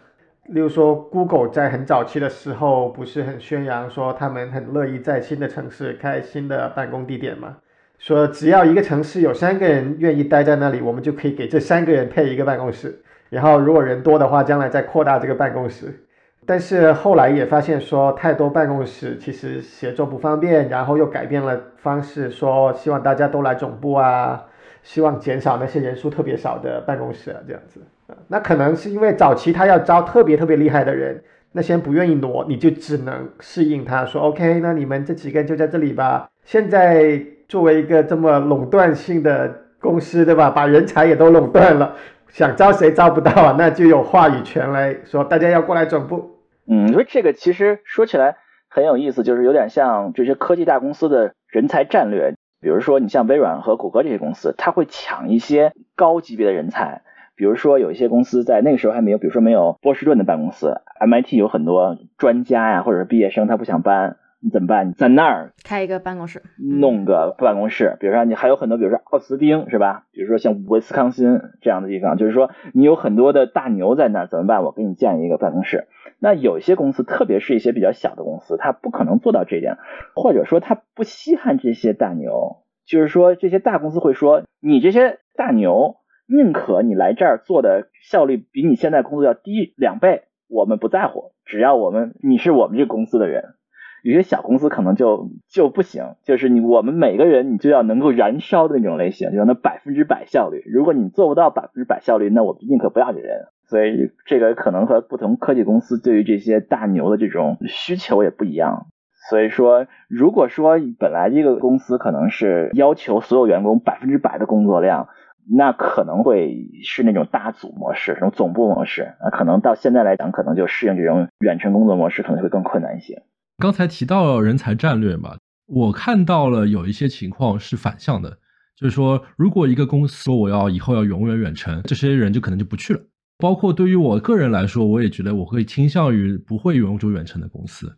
[0.48, 7.58] 例如说，Google 在很早期的时候不是很宣扬说他们很乐意在新的城市开新的办公地点嘛？
[8.00, 13.02] 说只要一个城市有三个人愿意待在那里，我们就可以给这三个人配一个办公室。
[13.30, 16.04] 然后如果人多的话，将来再扩大这个办公室。
[16.46, 24.44] 但是后来也发现说，太多办公室其实协作不方便，然后又改变了方式，说希望大家都来总部啊，
[24.82, 27.80] 希望减少那些人数特别少的办公室啊，这样子。
[28.28, 36.30] 那可能是因为早期他要招特别特别厉害的人，那些不愿意挪，你就只能适应他，说 OK，那你们这几个人就在这里吧。
[36.44, 40.50] 现在作为一个这么垄断性的公司，对吧？
[40.50, 41.96] 把人才也都垄断了，
[42.30, 43.56] 想招谁招不到啊？
[43.58, 46.40] 那就有话语权来说，大家要过来总部。
[46.68, 48.38] 嗯，你说这个其实说起来
[48.70, 52.34] 很有意思，就是有点像这些科技大公司的人才战略。
[52.62, 57.02] 比如说你像微软和谷歌这些公司，他会抢一些高级别的人才。
[57.36, 64.90] 比如说，有一些公司在那个时候还没有，比如说没有波士顿的办公室，MIT 有很多专家呀，或者是毕业生，他不想搬，你怎么办？
[64.90, 66.44] 你在那儿开一个办公室，
[66.80, 67.98] 弄个办公室。
[68.00, 70.04] 比如说，你还有很多，比如说奥斯汀，是吧？
[70.12, 74.64] 比如说像威斯康辛这样的地方，就是说你有很多的大牛在那儿，怎么办？
[74.64, 75.88] 我给你建一个办公室。
[76.20, 79.78] 那有些公司，特别是一些比较小的公司，他不可能做到这一点，
[80.16, 85.96] 或者说他不稀罕这些大牛，就是说这些大公司会说，你这些大牛。
[86.32, 93.56] 宁可你来这儿做的效率比你现在工作要低两倍，我们不在乎，只要我们你是我们这个公司的人。
[94.02, 100.64] 有些小公司可能就就不行，就是你我们每个人你就要能够燃烧的那种类型，就那百分之百效率。
[100.66, 103.48] 如果你做不到百分之百效率，那我宁可不要这人。
[103.68, 108.88] 所以这个可能和不同科技公司对于这些大牛的这种需求也不一样。
[109.30, 115.10] 所以说，如果说本来这个公司可能是要求所有员工百分之百的工作量。
[115.54, 119.14] 那可能会是那种大组模式，那种总部模式。
[119.22, 123.22] 那可能到现在来讲，可能就适应这种远程工作模式，可能会更困难一些。
[123.58, 125.36] 刚才提到人才战略嘛，
[125.68, 128.38] 我看到了有一些情况是反向的，
[128.78, 133.02] 就是说，如果一个公司说我要以后要永远远程，这些人就可能就不去了。
[133.38, 137.98] 包括对于我个人来说，我也觉得我会倾向于不会永久远程的公司。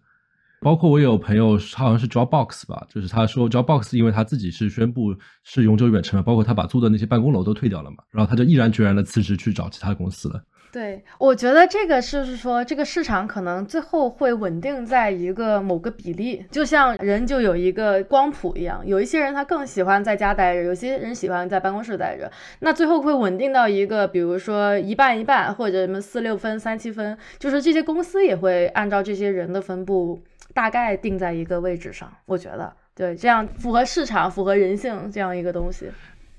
[0.63, 10.41] 包括我有朋友，他好像是 Dropbox 吧，就是他说 Dropbox 因为他自己是宣布是永久远程了，包括他把租的那些办公楼都退掉了嘛，然后他就毅然决然的辞职去找其他公司了。
[10.71, 30.23] 对，我觉得这个是说，这个市场可能最后会稳定在一个某个比例，就像人就有一个光谱一样，有一些人他更喜欢在家待着，有些人喜欢在办公室待着，那最后会稳定到一个，比如说一半一半，或者什么四六分、三七分，就是这些公司也会按照这些人的分布，
[30.53, 32.11] 大概定在一个位置上。
[32.25, 35.87] 我觉得，对，这样符合市场、符合人性这样一个东西。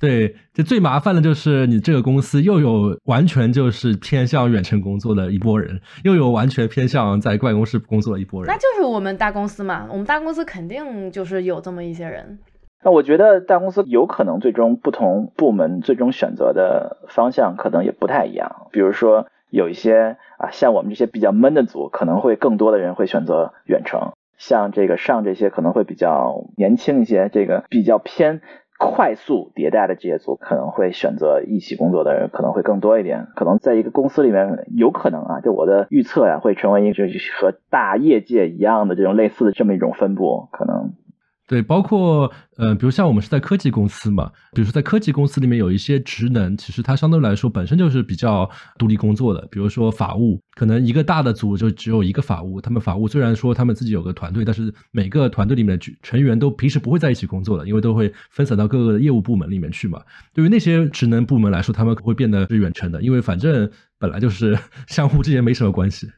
[0.01, 8.47] 对，这最麻烦的就是你这个公司又有完全就是偏向远程工作的一波人，又有完全偏向在办公室工作的一波人。
[8.47, 12.39] 那就是我们大公司嘛，我们大公司肯定就是有这么一些人。
[12.83, 18.69] 那我觉得大公司有可能最终不同部门最终选择的方向可能也不太一样。
[18.73, 28.41] 比如说有一些啊，像我们这些比较闷的组，可能会更多的人会选择远程；像这个上这些可能会比较年轻一些，这个比较偏。
[28.77, 37.05] 快速迭代的这些组可能会选择一起工作的人可能会更多一点，可能在一个公司里面有可能啊，就我的预测呀，会成为一个
[37.39, 40.93] 和大业界一样的这种类似的这么一种分布，可能。
[41.47, 49.47] 对，包括呃，比如像我们是在科技公司嘛，比如说在科技公司里面有一些职能，其实它相对来说本身就是比较独立工作的。
[49.51, 60.01] 比如说法务，可能一个大的组就只有一个法务，他们法务虽然说他们自己有个团队，但是每个团队里面的成员都平时不会在一起工作的，因为都会分散到各个的业务部门里面去嘛。
[60.33, 66.11] 对于那些职能部门来说，他们会变得是远程的，因为反正本来就是 相互之间没什么关系。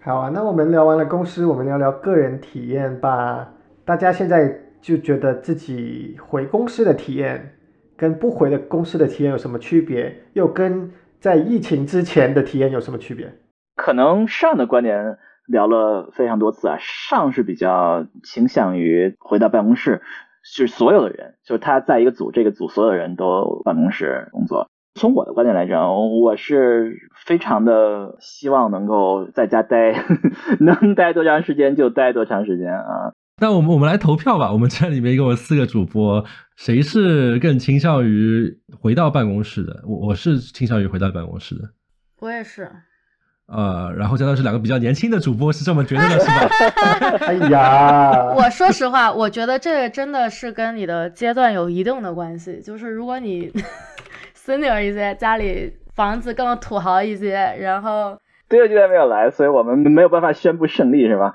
[0.00, 3.48] 好啊，那我们聊完了公司，我们聊聊个人体验吧。
[3.88, 7.54] 大家现在就觉得自己回公司的体验
[7.96, 10.24] 跟不回的公司的体验有什么区别？
[10.34, 13.32] 又跟在疫情之前的体验有什么区别？
[13.76, 15.16] 可能上的观点
[15.46, 20.02] 聊了非常多次啊，上是比较倾向于回到办公室，
[20.54, 24.68] 就是所有的人，就是他在一个组，这个组所有人都办公室工作。
[24.96, 29.94] 从我的观点来讲，我是非常的希望能够在家待，
[30.60, 33.14] 能待多长时间就待多长时间啊。
[33.40, 34.52] 那我们我们来投票吧。
[34.52, 36.24] 我们这里面一共有四个主播，
[36.56, 39.82] 谁是更倾向于回到办公室的？
[39.86, 41.62] 我我是倾向于回到办公室的。
[42.20, 42.70] 我也是。
[43.46, 47.16] 呃，然后相当是两个比较年轻的主播是这么觉得的，是吧？
[47.26, 52.60] 哎呀，我说实话，我觉得这个真的是跟你的阶段有一定的关系。
[52.60, 53.50] 就是如果你
[54.36, 58.18] senior 一些，家里房子更土豪一些，然后
[58.50, 61.34] 第二阶段没有来，所以我们没有办法宣布胜利，是吧？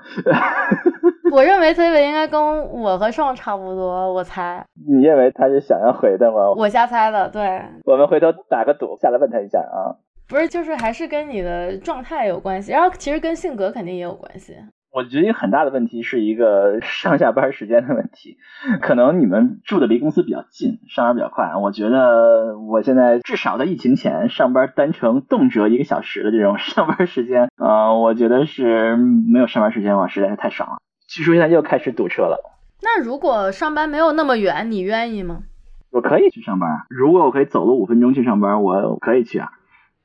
[1.34, 4.64] 我认为 C 位应该跟我和盛差不多，我猜。
[4.86, 6.52] 你认为他是想要回的吗？
[6.56, 7.60] 我瞎猜的，对。
[7.84, 9.98] 我们回头打个赌，下来问他一下啊。
[10.28, 14.54] 不是，就是还是跟你的状态有关系，然后其实跟性格肯定也有关系。
[14.92, 18.36] 我觉得一个很大的问题是一个上下班时间的问题，
[18.80, 21.56] 可能你们住的离公司比较近，上班比较快。
[21.60, 30.76] 我觉得我现在至少在疫情前上班单程动辄一个小时的这种 上班时间，呃，我觉得是没有上班时间我实在是太爽了。
[31.06, 32.50] 据说现在又开始堵车了。
[32.82, 35.42] 那如果上班没有那么远，你愿意吗？
[35.90, 36.68] 我可以去上班。
[36.88, 39.48] 如果我可以走路五分钟去上班，我可以去啊。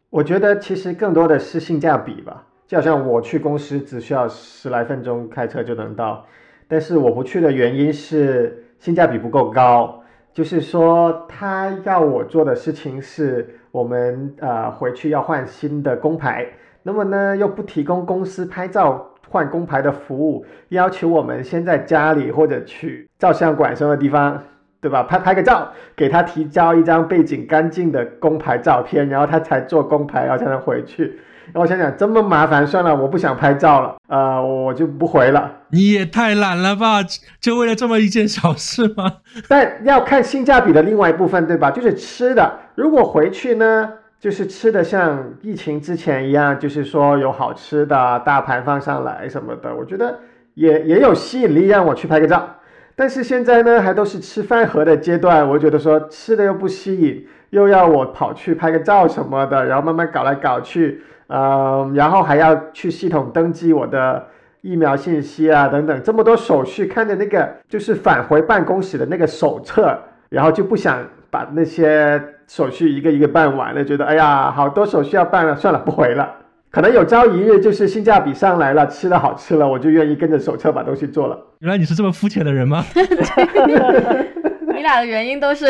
[0.10, 2.46] 我觉得其实更多的是性价比吧。
[2.68, 6.26] 就好像我去公司只需要十来分钟开车就能到，
[6.68, 10.04] 但是我不去的原因是性价比不够高。
[10.32, 16.46] 就是说他要我做的事情是我们呃回去要换新的工牌，
[16.84, 19.08] 那么呢又不提供公司拍照。
[19.30, 24.44] 换工牌的服务，要求我们先在家里或者去照相馆什么地方，
[24.82, 25.04] 对吧？
[25.04, 31.20] 拍拍个照，给他提交一张背景干净的工牌照片，然后他才做工牌，然后才能回去。
[31.52, 35.52] 然后我想想，这么麻烦，算了，我不想拍照了，呃，我就不回了。
[35.70, 37.00] 你也太懒了吧？
[37.42, 39.18] 就为了这么一件小事吗？
[39.50, 41.72] 但要看性价比的另外一部分，对吧？
[41.72, 43.94] 就是吃的，如果回去呢？
[44.20, 50.20] 就是吃的像疫情之前一样，就是说有好吃的大盘放上来什么的，我觉得
[50.56, 52.58] 也也有吸引力让我去拍个照。
[52.98, 64.28] 但是现在呢，还都是吃饭盒的阶段，我觉得说吃的又不吸引，又要我跑去拍个照什么的，然后慢慢搞来搞去，嗯，然后还要去系统登记我的
[64.60, 69.98] 疫苗信息啊等等，这么多手续，看着那个就是返回办公室的那个手册，
[70.28, 72.22] 然后就不想把那些。
[72.50, 76.36] 手续一个一个办完了，觉得哎呀，好多手续要办了，算了，不回了。
[76.72, 81.40] 可能有朝一日就是性价比上来了，吃的好吃了，我就愿意跟着手册把东西做了。
[81.60, 82.84] 原来你是这么肤浅的人吗？
[84.76, 85.66] 你俩的原因都是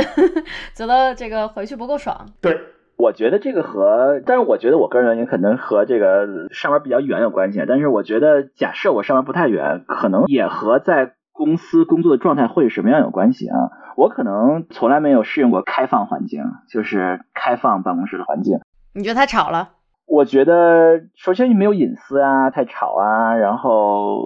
[0.73, 2.25] 觉得这个回去不够爽。
[2.41, 2.57] 对，
[2.95, 7.61] 我觉得这个和，但是我觉得我个人原因可能和这个上班比较远有关系。
[7.67, 11.13] 但是我觉得，假设我上班不太远，可能也和在。
[11.39, 13.71] 公司工作的状态会是什么样有关系啊？
[13.95, 18.59] 我可能从来没有适应过开放环境，就是开放办公室的环境。
[18.93, 19.69] 你觉得太吵了？
[20.05, 24.21] 我觉得首先你没有隐私啊，太吵啊，然后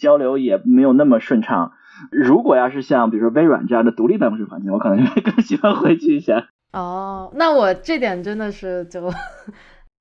[0.00, 1.70] 交流也没有那么顺畅。
[2.10, 6.48] 如果要是像比如说微软这样的独立办公室环境，我可能会更喜欢回去一下。
[6.72, 9.08] 哦，那我这点真的是就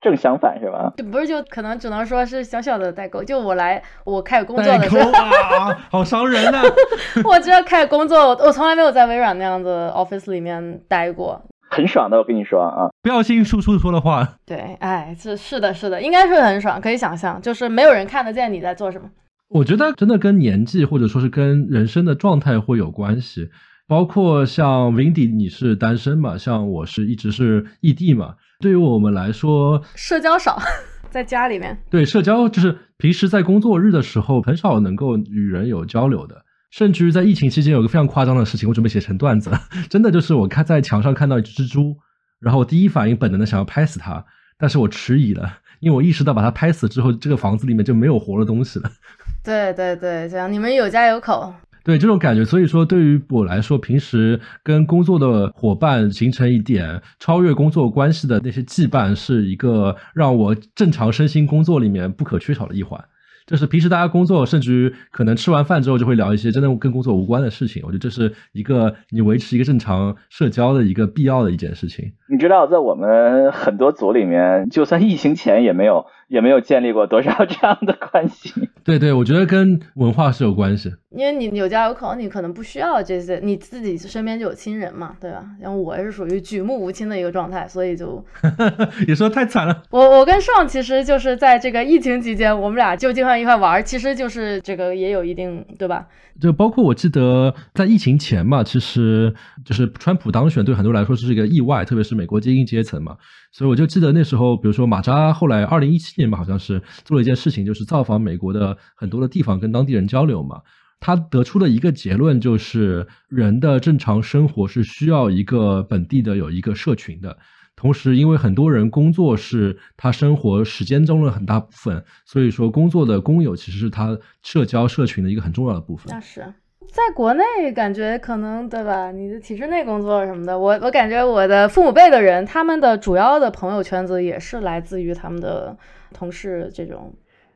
[0.06, 0.94] 正相反是吧？
[0.98, 3.24] 就不是就可能只能说是小小的代沟。
[3.24, 6.62] 就我来我开始工作的时候，啊， 好伤人呐！
[7.26, 11.42] 我知道开始工作，我我从来没有在微软那样子 office 里面待过。
[11.72, 14.36] 很爽的，我跟你说啊，不要信叔叔说的话。
[14.46, 19.10] 对，哎，是是的，是的，应该是很爽，可以想象，就是没有人看得见你在做什么。
[19.50, 23.50] 我觉得真的跟年纪或者说是跟人生的状态会有关系，
[23.88, 28.36] 包括像 Windy，你是单身嘛，像我是一直是异地嘛。
[28.60, 30.60] 对于我们来说，社交少，
[31.10, 31.78] 在家里面。
[31.90, 36.44] 对，社交就是平时在工作日的时候很少能够与人有交流的。
[36.72, 39.50] 甚至于在疫情期间，有个非常夸张的事情，我准备写成段子。
[39.90, 41.96] 真的就是我看在墙上看到一只蜘蛛，
[42.42, 44.26] 然后我第一反应本能的想要拍死它，
[44.58, 48.92] 但是我迟疑了，因为我意识到把它拍死之后，这个房子里面就没有活的东西了。
[49.42, 51.54] 对对对，这样你们有家有口。
[51.86, 63.00] 对这种感觉，所以说对于我来说，平时跟工作的伙伴形成一点超越工作关系的那些羁绊，是一个让我正常身心工作里面不可缺少的一环。
[63.46, 67.84] 就是平时大家工作，甚至于可能吃完饭之后就会聊一些真的跟工作无关的事情。
[67.86, 72.12] 我觉得这是一个你维持一个正常社交的一个必要的一件事情。
[72.28, 76.04] 你知道，在我们很多组里面，就算疫情前也没有。
[76.28, 78.52] 也没有建立过多少这样的关系。
[78.84, 80.94] 对对，我觉得跟文化是有关系。
[81.10, 85.44] 因为你有家有口，你可能不需要这些，你自己身边就有亲人嘛，对吧？
[85.62, 88.24] 然后我是属于举目无亲的一个状态，所以就
[89.08, 89.84] 你说太惨了。
[89.90, 96.08] 我我跟爽其实就是在这个疫情期间，我们俩就经常一块玩，其实就是这个也有一定，对吧？
[96.40, 99.34] 就包括我记得在疫情前嘛，其实
[99.64, 103.16] 就是川普当选对很多人来说是一个意外，特别是美国精英阶层嘛。
[103.52, 110.62] 所以我就记得那时候，比如说马扎后来二零一七年吧，好像是做了一件事情，就是造访美国的很多的地方，跟当地人交流嘛。
[111.00, 117.38] 他得出的一个结论就是，人的正常生活是需要一个本地的有一个社群的。
[117.76, 126.08] 同时，因为很多人工作是他生活时间中的很大部分，所以说工作的工友其实是他社交社群的一个很重要的部分。
[126.14, 126.46] 那是。
[126.88, 129.12] 在国内感觉可能对吧？
[129.12, 135.76] 你的体制内工作什么的，我我感觉我的父母辈的人，他们的主要的朋友圈子也是来自于他们的
[136.14, 137.14] 同事这种，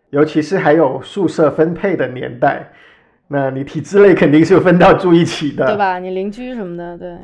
[0.10, 2.74] 尤其是还有宿舍分配的年代，
[3.28, 6.00] 那你体制内肯定是分到住一起的，对吧？
[6.00, 7.16] 你邻居什么的，对。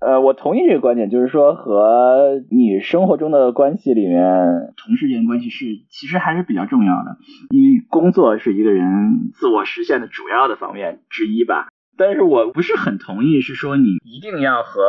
[0.00, 7.16] 呃，我同意这个观点，就是说和你生活中的关系里面，同事间关系是其实还是比较重要的，
[7.50, 11.66] 因为工作是一个人自我实现的主要的方面之一吧。
[11.96, 14.80] 但是我不是很同意，是说你一定要和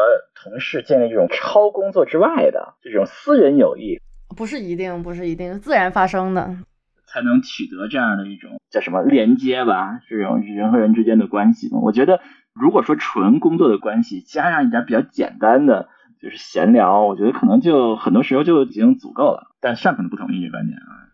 [0.43, 3.99] 同事建立这种超工作之外的这种私人友谊，
[4.37, 6.55] 不是一定，不是一定自然发生的，
[7.07, 12.19] 才能取得这样的一种叫什么连接吧，这种人和人之间的关系我觉得。
[12.53, 15.89] 如果说纯工作的关系，加上一点比较简单的，
[16.21, 19.51] 就是闲聊，我觉得可能就很多时候就已经足够了。
[19.59, 21.07] 但上可能不同意这个观点啊。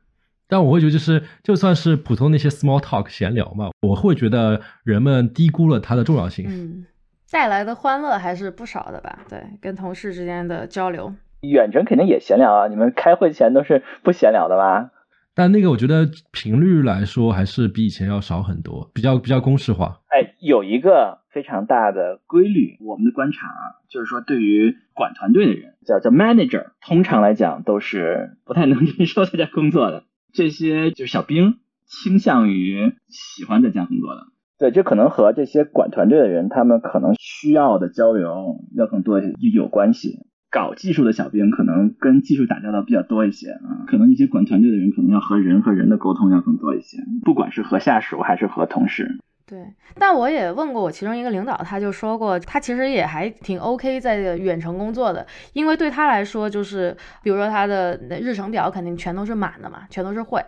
[0.48, 6.46] 但我会觉得，就是就算是普通那些 small talk 闲聊嘛，我会觉得人们低估了它的重要性。
[6.48, 6.86] 嗯，
[7.32, 9.20] 带来的欢乐还是不少的吧？
[9.28, 11.14] 对，跟同事之间的交流。
[11.42, 14.92] 远程肯定也闲聊啊，你们开会前都是不闲聊的吧？
[15.36, 20.00] 但那个我觉得频率来说还是比以前要少很多，比较比较公式化。
[20.08, 30.06] 哎，有一个非常大的规律，我们的观察啊，就是说对于管团队的人，叫叫 manager，通常来讲都是不太能 忍受在家工作的。
[30.32, 31.56] 这些就是小兵，
[31.86, 34.28] 倾向于喜欢在家工作的。
[34.58, 39.20] 对，这可能和这些管团队的人，他们可能需要的交流要更多
[39.54, 40.20] 有关系。
[40.56, 49.18] 搞技术的小兵可能跟技术打交道比较多一些啊，可能一些管团队的人可能要和人和人的沟通要更多一些，不管是和下属还是和同事。
[49.46, 60.42] 对，但我也问过我其中一个领导，他就说过，他其实也还挺 OK 在远程工作的，因为对他来说，就是比如说他的日程表肯定全都是满的嘛，全都是会。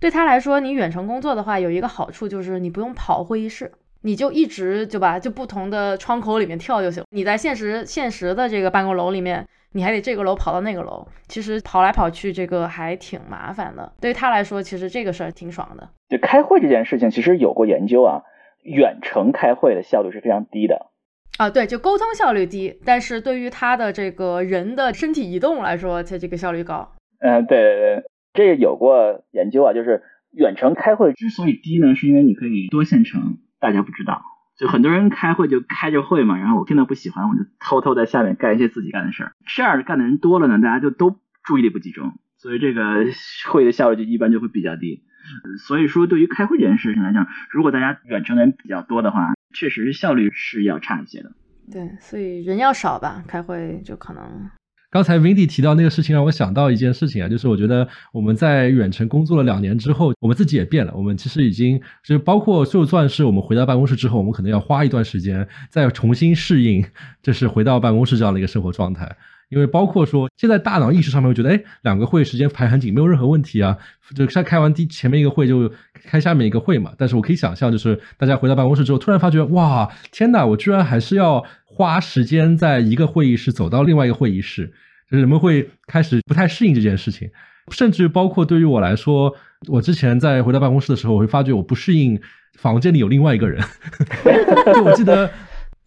[0.00, 3.70] 对他来说，你远程工作的话，有一个好处就是你不用跑会议室。
[4.02, 7.04] 你就一直就吧，就不同的窗口里面跳就行。
[7.10, 13.92] 你在现实现实的这个办公楼里面，你还得这个楼跑到那个楼，其实跑来跑去这个还挺麻烦的。
[14.00, 15.88] 对于他来说，其实这个事儿挺爽的。
[16.08, 18.22] 就开会这件事情，其实有过研究啊，
[18.64, 20.90] 远程开会的效率是非常低的。
[21.38, 26.92] 啊，对，就沟通效率低，但是对于他的这个人的身体移动来说，它这个效率高。
[27.20, 33.38] 嗯，对对对，这有过研究啊，就是远程开会之所以低呢，是因为你可以多线程。
[33.62, 34.22] 大家不知道，
[34.58, 39.32] 就很多人开会就开着会嘛，然后我听到不喜欢，我就偷偷在下面干一些自己干的事儿。
[39.46, 43.06] 这样干的人多了呢，大家就都注意力不集中，所以这个
[43.50, 45.04] 会的效率就一般就会比较低。
[45.64, 51.30] 所以说，对于开会这件事情来讲，如果大家远程的人比较多的话，确实效率是要差一些的。
[51.70, 54.50] 对，所以人要少吧，开会就可能。
[54.92, 60.92] 刚才 Vindy 提到那个事情，让我想到一件事情啊，就是我觉得我们在远程工作了两年之后，我们自己也变了。
[60.94, 66.84] 我们其实已经就包括就算是我们回到办公室之后，我们可能要花一段时间再重新适应，
[67.22, 69.16] 就是回到办公室这样的一个生活状态。
[69.52, 73.76] 因为包括说，现在大脑意识上面，我觉得，哎，两个会时间排很紧，没有任何问题啊。
[74.16, 75.70] 就开开完第前面一个会，就
[76.06, 76.92] 开下面一个会嘛。
[76.96, 84.66] 但是我可以想象，就是大家回到办公室之后，突然发觉，哇，天哪，我居然还是要花时间在一个会议室走到另外一个会议室，
[85.10, 87.28] 就是人们会开始不太适应这件事情。
[87.70, 89.34] 甚至包括对于我来说，
[89.68, 92.18] 我之前在回到办公室的时候，我会发觉我不适应
[92.58, 93.62] 房间里有另外一个人。
[94.74, 95.30] 就我记得。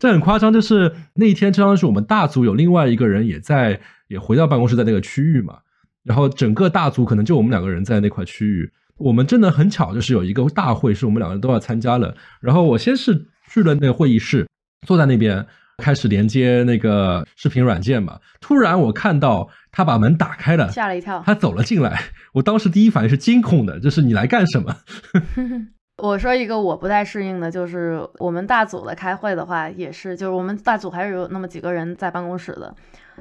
[0.05, 5.57] 这很夸张，就是那一天，相当于是我们大组有另外一个人也在，也回到办公室，在那个区域嘛。
[6.03, 8.71] 然后整个大组可能就我们两个人在那块区域。
[8.97, 12.15] 我们真的很巧，就是有一个大会是我们两个人都要参加了。
[12.39, 14.47] 然后我先是去了那个会议室，
[14.85, 15.43] 坐在那边
[15.77, 18.19] 开始连接那个视频软件嘛。
[18.39, 21.99] 突然我看到他把门打开了，吓了一跳，他走了进来。
[22.33, 24.77] 我当时第一反应是惊恐的，就是你来干什么？
[25.97, 32.75] 我说一个我不太适应的，就是我们大组的开会的话，也是，就是我们大组还是有那么几个人在办公室的。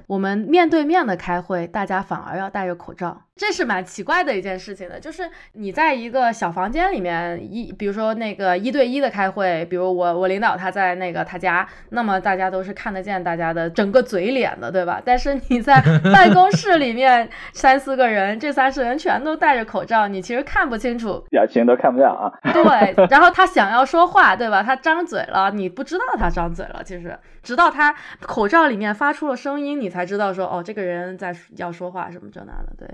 [0.07, 5.01] 我们面对面的开会，大家反而要戴着口罩，这是蛮奇怪的一件事情的。
[5.01, 15.01] 就是你在一个小房间里面，一比如说那个一对一的开会，比如我我领导他在那个他家，那么大家都是看得见大家的整个嘴脸的，对吧？
[15.05, 15.83] 但是你在
[16.13, 22.33] 办公室里面 三四个人，这三四人全都戴着口罩，你其实看不清楚表情，都看不见啊。
[22.53, 24.63] 对， 然后他想要说话，对吧？
[24.63, 29.84] 他张嘴了，你不知道他张嘴了，其实直到他口罩里面发出了声音。
[29.85, 32.89] 你才知道说哦，这个人在要说话什么这那的，对，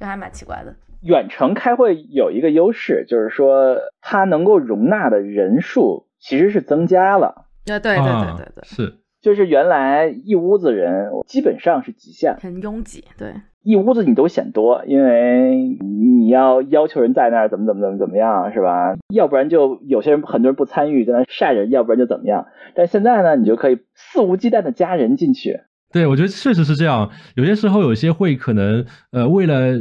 [0.00, 0.74] 就还蛮奇怪的。
[1.02, 7.46] 远程开会有一个优势，就是说它能够容纳的人数其实是增加了。
[7.64, 18.96] 对对对对对对，是，就是原来一屋子人基本上是极限，很拥挤，对，一屋子你都嫌多，因为你要要求人在那儿怎么怎么怎么怎么样，是吧？
[19.12, 22.46] 要不然就有些人很多人不参与，在那晒着，要不然就怎么样。
[22.74, 25.60] 但现在呢，你就可以肆无忌惮的加人进去。
[25.96, 27.10] 对，我觉得确实是这样。
[27.36, 29.72] 有些时候，有些会可能，呃，为了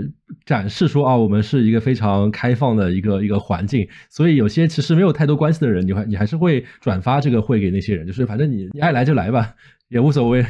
[0.45, 9.55] 展示说啊，我们是一个非常开放的一个一个环境，所以有些其实没有太多关系的人，你还你还是会转发这个会给那些人，就是反正你你爱来就来吧，
[9.89, 10.45] 也无所谓。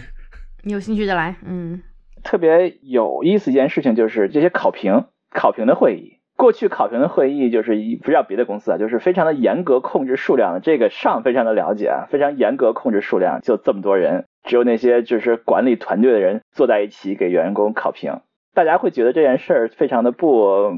[0.61, 1.81] 你有兴趣就来，嗯。
[2.23, 6.14] 特别有意思一件事情就是这些考评考评的会议。
[6.37, 10.59] 过去考评的会议就是一不知道别的公司啊，就是非常的严格控制数量。
[10.61, 18.19] 这个上非常的了解啊，非常严格控制数量，就这么多人，只有那些就是管理团队的人坐在一起给员工考评。
[18.53, 20.71] 大家会觉得这件事儿非常的不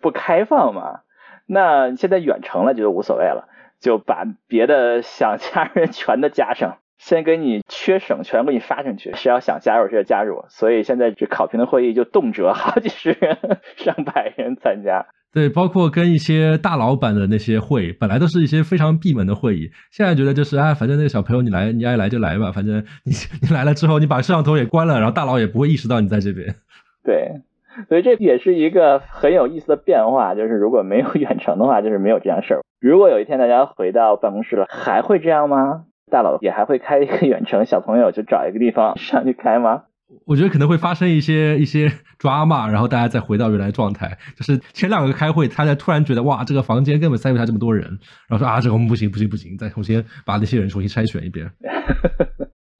[0.00, 1.00] 不开放嘛？
[1.46, 3.48] 那现在远程了，就无所谓了，
[3.80, 6.78] 就把别的想加人全都加上。
[6.98, 9.12] 先给你缺省，全给你发上去。
[9.14, 10.44] 谁要想加入，谁就加入。
[10.48, 13.38] 所以现在这考评的会议就动辄好几十人、
[13.76, 15.06] 上百人参加。
[15.32, 23.12] 对，包括跟一些大老板的那些会，本来都是一些非常闭门的会议，现在觉得就是啊，反正那个小朋友你来，你爱来就来吧，反正你
[23.46, 26.54] 你来了之后，你把摄像头也关了，然后大佬也不会意识到你在这边。
[27.04, 27.42] 对，
[27.88, 32.60] 所以这也是一个很有意思的变化，就是如果没有远程的话，就是没有这样事儿。
[32.80, 35.84] 如果有一天大家回到办公室了，还会这样吗？
[36.08, 39.84] 大佬也还会开一个远程，小朋友就找一个地方上去开吗？
[40.24, 44.16] 我觉得可能会发生一些一些抓骂，然后大家再回到原来状态。
[44.36, 51.50] 就是前两个开会，他才突然觉得哇，这个房间根本塞不下这么多人，然后说啊，这个我们不行不行不行，再重新把那些人重新筛选一遍。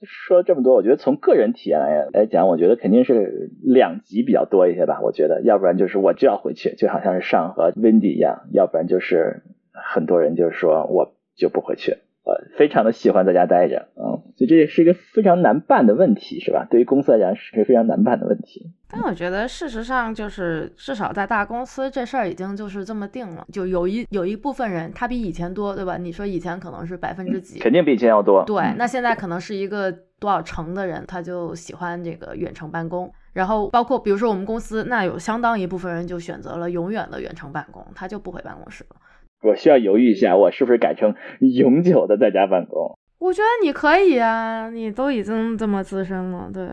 [0.00, 5.00] 说了这么多，我觉得从个人体验来来讲，我觉得肯定是两极比较多一些吧。
[5.02, 11.98] 我觉得要不然就是我就要回去，就好像是上和 Wendy 一样；要不然就是很多人就是说我就不回去。
[12.28, 16.66] 呃，非常的喜欢在家待着，嗯，所以这也是一个非常难办的问题，是吧？
[16.70, 18.70] 对于公司来讲是非常难办的问题。
[18.90, 25.96] 但我觉得事实上就是，至少在大公司这事儿已经就是这么定了，就有一有一部分人他比以前多，对吧？
[25.96, 28.44] 你说以前可能是百分之几，肯定比以前要多。
[28.44, 33.10] 对，那现在可能是一个多少成的人，他就喜欢这个远程办公。
[33.32, 38.96] 然后包括比如说我们公司，那有相当一部分人就选择了永远的远程办公，他就不回办公室了。
[39.42, 42.96] 我需要犹豫一下，我是不是改成永久的在家办公？
[43.18, 46.66] 我觉得你可以啊，你都已经这么资深了，对。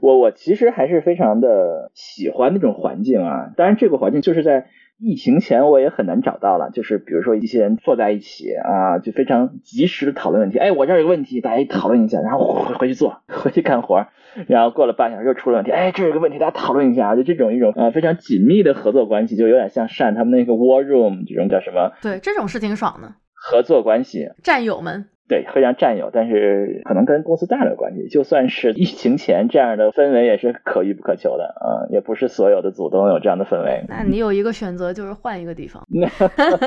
[0.00, 4.66] 我我其实还是非常的喜欢那种环境啊，当然这个环境就是在
[5.02, 10.58] 疫情前我也很难找到了，就是比如说一些人坐在一起啊，就非常及时的讨论问题。
[10.58, 14.06] 哎，我这儿有个问题，大家一讨论一下，然后回回去做，回去干活。
[14.46, 21.92] 然后过了半小时又出了问题，哎，这有个问题，大家讨论一下，就这种一种啊非常紧密的合作关系，就有点像善他们那个 War Room 这种叫什么？
[22.02, 23.14] 对，这种是挺爽的。
[23.32, 25.06] 合作关系，战友们。
[25.30, 28.08] 对，非常占有，但是可能跟公司大的关系。
[28.08, 33.84] 就算是疫情前这样的氛围，也是可遇不可求的啊，也不是所有的组都有这样的氛围。
[33.88, 35.86] 那你有一个选择，就是换一个地方。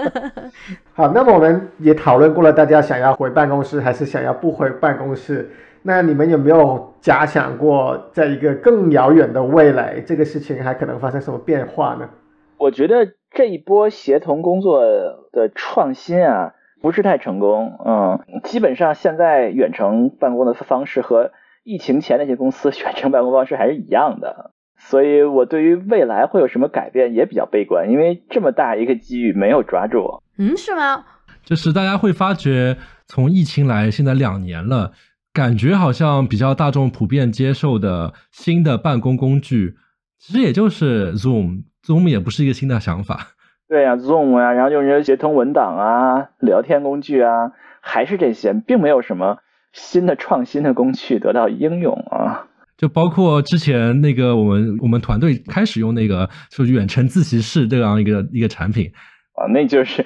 [0.95, 5.49] 好，那么我们也讨论过了，大家想要回办公室还是想要不回办公室？
[5.81, 12.09] 那你们有没有假想过，在一个更遥远的未来，这个事情还可能发生什么变化呢？
[12.57, 14.85] 我觉得这一波协同工作
[15.33, 16.53] 的创新啊。
[16.83, 21.31] 不是太成功，嗯，基本上现在远程办公的方式和
[21.63, 30.21] 疫情前那些公司远程办公方式还是一样的，所以我对于未来会有什么改变也比较悲观，因为这么大一个机遇没有抓住。
[30.37, 31.05] 嗯，是吗？
[31.45, 32.75] 就是大家会发觉，
[33.07, 34.91] 从疫情来现在两年了，
[35.31, 39.75] 感觉好像比较大众普遍接受的新的办公工具，
[40.19, 43.32] 其实也就是 Zoom，Zoom 也不是一个新的想法。
[43.67, 47.51] 对呀，Zoom 啊，然后用这些协同文档啊、聊天工具啊，
[47.81, 49.37] 还是这些，并没有什么
[49.71, 52.47] 新的创新的工具得到应用啊。
[52.77, 58.91] 就包括之前那个我们我们团队开始用那个就远程自习室这样一个一个产品
[59.33, 60.05] 啊，那就是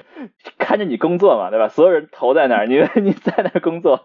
[0.58, 1.68] 看着你工作嘛，对吧？
[1.68, 4.00] 所有人头在那儿，你 你在那儿工作。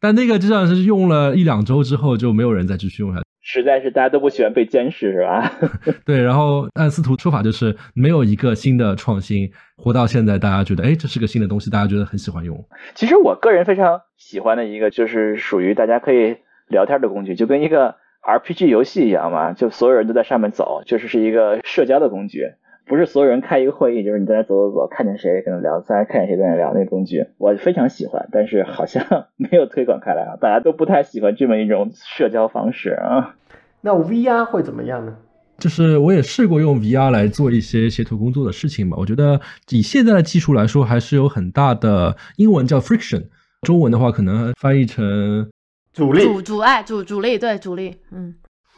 [0.00, 3.20] 但那个就像是用了一两周之后，就没有人再继续用它。
[3.42, 5.52] 实在是大家都不喜欢被监视，是吧？
[6.04, 12.56] 对，然后按司徒说法就是没有一个新的创新，活到现在大家觉得，哎，这是个新的东西，大家觉得很喜欢用。
[12.94, 16.36] 其实我个人非常喜欢的一个，就是属于大家可以
[16.68, 22.44] 聊天的工具，就跟一个 RPG 游戏一样嘛，就所有人都在上面走，就是是一个社交的工具。
[22.90, 33.36] 不是所有人开一个会议，就是你在那走走走，看见谁跟他聊，再看见谁跟他聊那个工具，我非常喜欢，但是好像没有推广开来啊，大家都不太喜欢这么一种社交方式啊。
[33.80, 35.16] 那 VR 会怎么样呢？
[35.58, 43.22] 就是我也试过用 VR 来做一些协同工作的事情吧，我觉得以现在的技术来说，还是有很大的，英文叫 friction，
[43.62, 45.48] 中文的话可能翻译成
[45.92, 48.34] 阻力、阻阻碍、阻阻力，对阻力，嗯。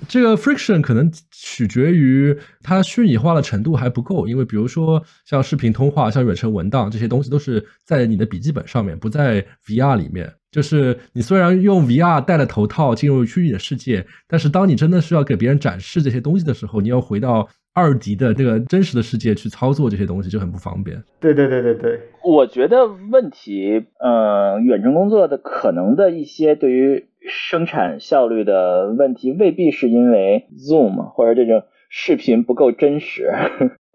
[0.09, 10.33] 这个 friction 可能取决于它虚拟化的程度还不够，因为比如说像视频通话、像远程文档这些东西都是在你的笔记本上面，不在 VR 里面。
[10.51, 21.03] 就是你虽然用 VR 戴了头套进入虚拟的世界，但是当你真的是要给别人展示这些东西的时候，你要回到二 D 的这个真实的世界去操作这些东西就很不方便。
[21.21, 27.07] 对对对对对，我觉得问题，呃，远程工作的可能的一些对于。
[27.25, 33.31] 生产效率的问题未必是因为 Zoom 或者这种视频不够真实，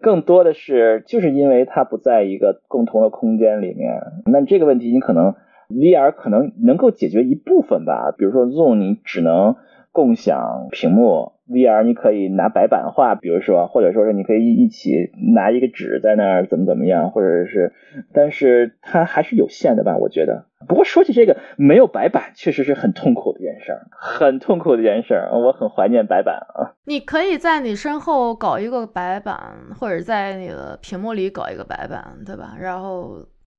[0.00, 4.00] 更多的是就是因为它不在一个共同的空间里面。
[4.32, 5.34] 那这个问题你可能
[5.68, 9.56] VR 可能能够解决一部分吧，比如说 Zoom 你只能
[9.92, 11.32] 共享屏幕。
[11.48, 17.72] VR 你可以拿白板画，比如说，或者说是你可以一一起拿一个纸在那儿怎么怎么样，或者是，
[18.12, 20.44] 但是它还是有限的吧，我觉得。
[20.66, 26.74] 不过说起这个，没有白板确实是很痛苦的一件事儿，很痛苦的一件事儿，我很怀念白板啊。
[26.84, 29.38] 你可以在你身后搞一个白板，
[29.80, 32.54] 或者在你的屏幕里搞一个白板，对吧？
[32.60, 33.16] 然后，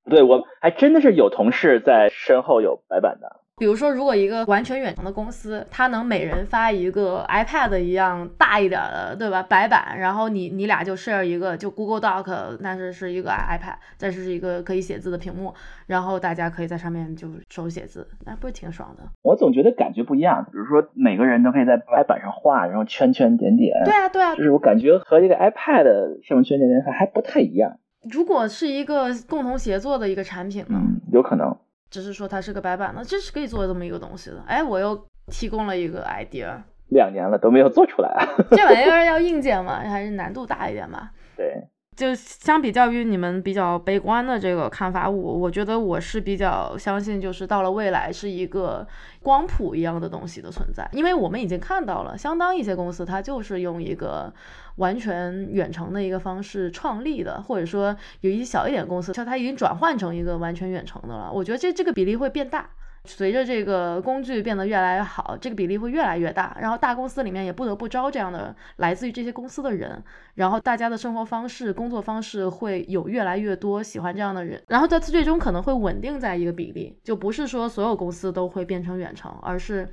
[0.10, 3.40] 对我还真的是有同事在身后有白板的。
[3.60, 9.44] 比如说，如果一个完全远程的公司，它能每人发一个 iPad 一样大一点的，对吧？
[9.44, 15.54] 白板，然后你你俩就 share 一个，就 Google Doc，但是是一个 iPad，再是一个可以写字的屏幕，
[15.88, 19.04] 然后大家可以在上面就手写字，那不是挺爽的？
[19.22, 20.44] 我总觉得感觉不一样。
[20.46, 23.74] 比如说，每个人都可以在白板上画，然后圈圈点点。
[23.84, 27.78] 对啊，对啊，就是我感觉和这个 iPad 上面圈点点还还不太一样。
[28.10, 30.80] 如果是一个共同协作的一个产品呢？
[30.82, 31.54] 嗯，有可能。
[31.90, 34.44] 只是说它是个白板，那这是可以做这么一个东西的。
[34.48, 36.56] 哎，我又提供了一个 idea。
[36.90, 38.26] 两年了都没有做出来啊！
[38.52, 41.12] 这玩意儿要硬件嘛，还是难度大一点吧？
[41.38, 41.68] 对。
[41.96, 48.88] 就相比较于你们比较悲观的这个看法，我我觉得我是比较相信，就是到了未来是一个
[49.22, 54.34] 光谱一样的东西的存在，因为我们已经看到了，相当一些公司它就是用一个
[54.80, 61.32] 完全远程的一个方式创立的，或者说有一些小一点公司，它它已经转换成一个完全远程的了。
[61.32, 62.70] 我觉得这这个比例会变大。
[63.06, 66.56] 随着这个工具变得越来越好，这个比例会越来越大。
[66.60, 70.04] 然后大公司里面也不得不招这样的来自于这些公司的人。
[70.36, 74.62] 然后大家的生活方式、工作方式会有越来越多喜欢这样的人。
[74.68, 79.88] 然后在最终可能会稳定在一个比例，就不是说所有公司都会变成远程，而是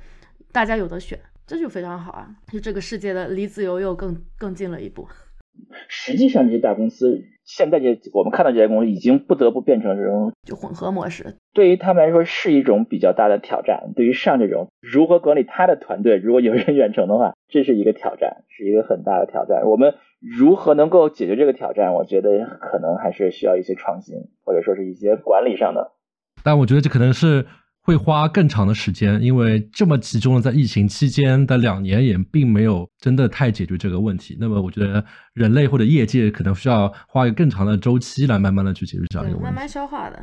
[0.51, 1.17] 大家有的选，
[1.47, 2.27] 这就非常好啊！
[2.51, 5.07] 就这个世界的离自由又更更近了一步。
[5.87, 13.93] 实际上这些大公司现在这我们看到这些公司已经不得不变成这种就混合模式，对于他们来说是一种比较大的挑战。
[13.95, 19.63] 对于上这种如何管理他的团队，如果有人远程的话，这是一个挑战，是一个很大的挑战。
[19.65, 21.93] 我们如何能够解决这个挑战？
[21.93, 25.93] 我觉得可能还是需要一些创新，或者说是一些管理上的。
[26.43, 27.45] 但我觉得这可能是。
[27.87, 34.35] 会花更长的时间，因为这么集中的在疫情期间的两年也并没有真的太解决这个问题。
[34.41, 35.01] 那么，我觉得
[35.33, 40.19] 人类或者业界可能需要花一个更长的周期来慢慢的去解决这样一个问题，慢慢消化的。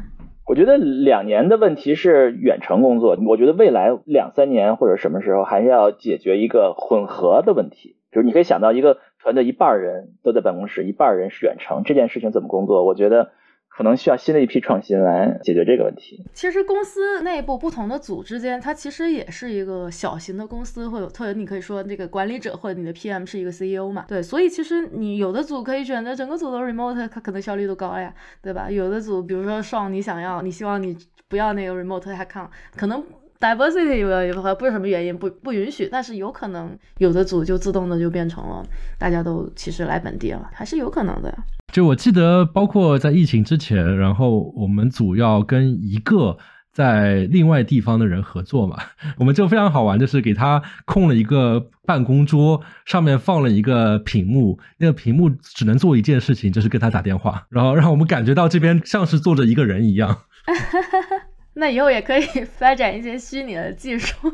[0.47, 12.85] 我觉得两年的问题是远程工作，我觉得未来两三年或者什么时候还是要解决一个混合的问题，就是你可以想到一个团队一半人都在办公室，一半人是远程，这件事情怎么工作？
[12.85, 13.31] 我觉得。
[13.77, 16.25] 可能需要新的一批创新来解决这个问题。
[16.33, 24.05] 其实公司内部不同的组之间，它其实也是一个小型的公司，会有特别你可以说这个管理者或者你的 PM 是一个 CEO 嘛？
[24.07, 28.71] 对，所以其实你有的组可以选择整个组都 remote，它可能效率都高呀，对吧？
[28.71, 30.97] 有的组，比如说上你想要，你希望你
[31.29, 33.05] 不要那个 remote，还看可能
[33.41, 38.65] diversity 有不是什么原因不不允许，但是有可能有的组就自动的就变成了
[38.99, 41.37] 大家都其实来本地了，还是有可能的。
[41.73, 46.39] 就我记得，包括在疫情之前，然后我们组要跟一个
[46.73, 48.79] 在另外地方的人合作嘛，
[49.19, 60.17] 我们就非常好玩，就是给他空了一个办公桌，上面放了一个屏幕，那个屏幕只能做一件事情，就是跟他打电话，然后让我们感觉到这边像是坐着一个人一样。
[61.55, 62.23] 那以后也可以
[62.59, 64.33] 发展一些虚拟的技术，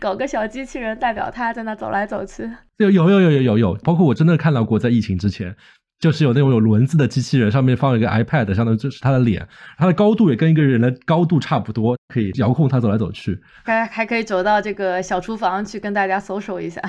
[0.00, 2.50] 搞个小机器人代表他在那走来走去。
[2.78, 5.54] 有有有有有有有，包括我真的看到过，在疫情之前。
[6.00, 9.46] 就是有那种有轮子的机器人，上面放了一个 iPad，相当于就是他的脸，
[9.78, 16.82] 它的高度也跟一个人的高度差不多，可以遥控它走来走去，还还可以走到这个小厨房去跟大家搜索一下。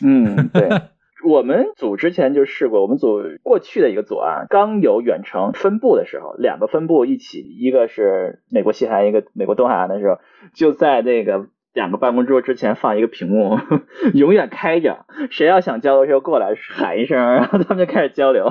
[0.00, 0.68] 嗯，对，
[1.26, 10.18] 我们组之前就试过，我们组过去的一个组啊，刚有远程分部的时候，两个分部一起，一个是美国西海岸，一个美国东海岸的时候，
[10.54, 11.46] 就在那个。
[11.76, 13.58] 两个办公桌之前放一个屏幕，
[14.14, 18.50] 永远开着，谁要想交流的时候过来喊一声， 然后他们就开始交流。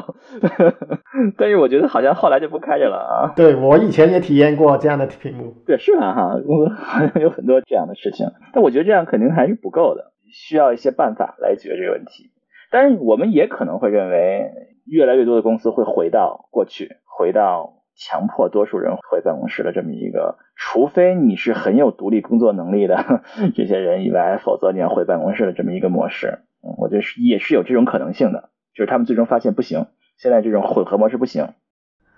[1.35, 3.33] 但是我觉得好像后来就不开着了啊。
[3.35, 5.55] 对我以前也体验过这样的屏幕。
[5.65, 12.29] 对，是啊哈，公司好像有很多这样的事情，但我觉得这样肯定还是不够的，需要一些办法来解决这个问题。
[12.71, 14.51] 但是我们也可能会认为，
[14.85, 17.73] 越来越多的公司会回到过去，回到。
[17.97, 23.21] 强迫多数人回办公室的这么一个，除非你是很有独立工作能力的
[23.55, 29.85] 这些人以外，否则你要回办公室的这么一个模式，嗯，我觉得是也是有这种可能性的，就是他们最终发现不行，
[30.17, 31.53] 现在这种混合模式不行。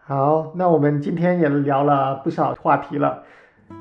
[0.04, 3.22] 好，那我们今天也聊了不少话题了，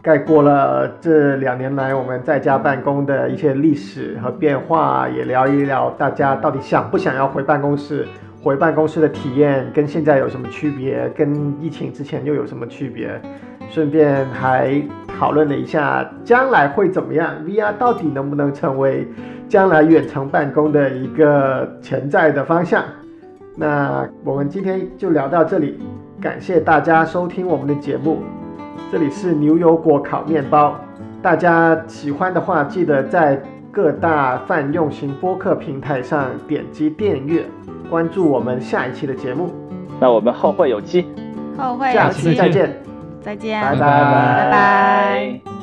[0.02, 8.06] 概括了这两年来我们在家办公的一些历史和变化，也聊一聊大家到底想不想要回办公室。
[8.42, 11.08] 回办公室的体验跟现在有什么区别？
[11.16, 13.20] 跟疫情之前又有什么区别？
[13.68, 14.80] 顺便还
[15.18, 19.08] 讨论了一下将来会怎么样，VR 到底能不能成为
[19.48, 22.84] 将来远程办公的一个潜在的方向？
[23.56, 25.80] 那我们今天就聊到这里，
[26.20, 28.22] 感谢大家收听我们的节目。
[28.90, 30.74] 这里是牛油果烤面包，
[31.22, 37.44] 大家喜欢的话，记得在各大泛用型播客平台上点击订阅。
[37.90, 39.52] 关注我们下一期的节目，
[40.00, 41.06] 那我们后会有期，
[41.56, 42.82] 后会下期再见，
[43.20, 45.55] 再见，拜拜，拜拜。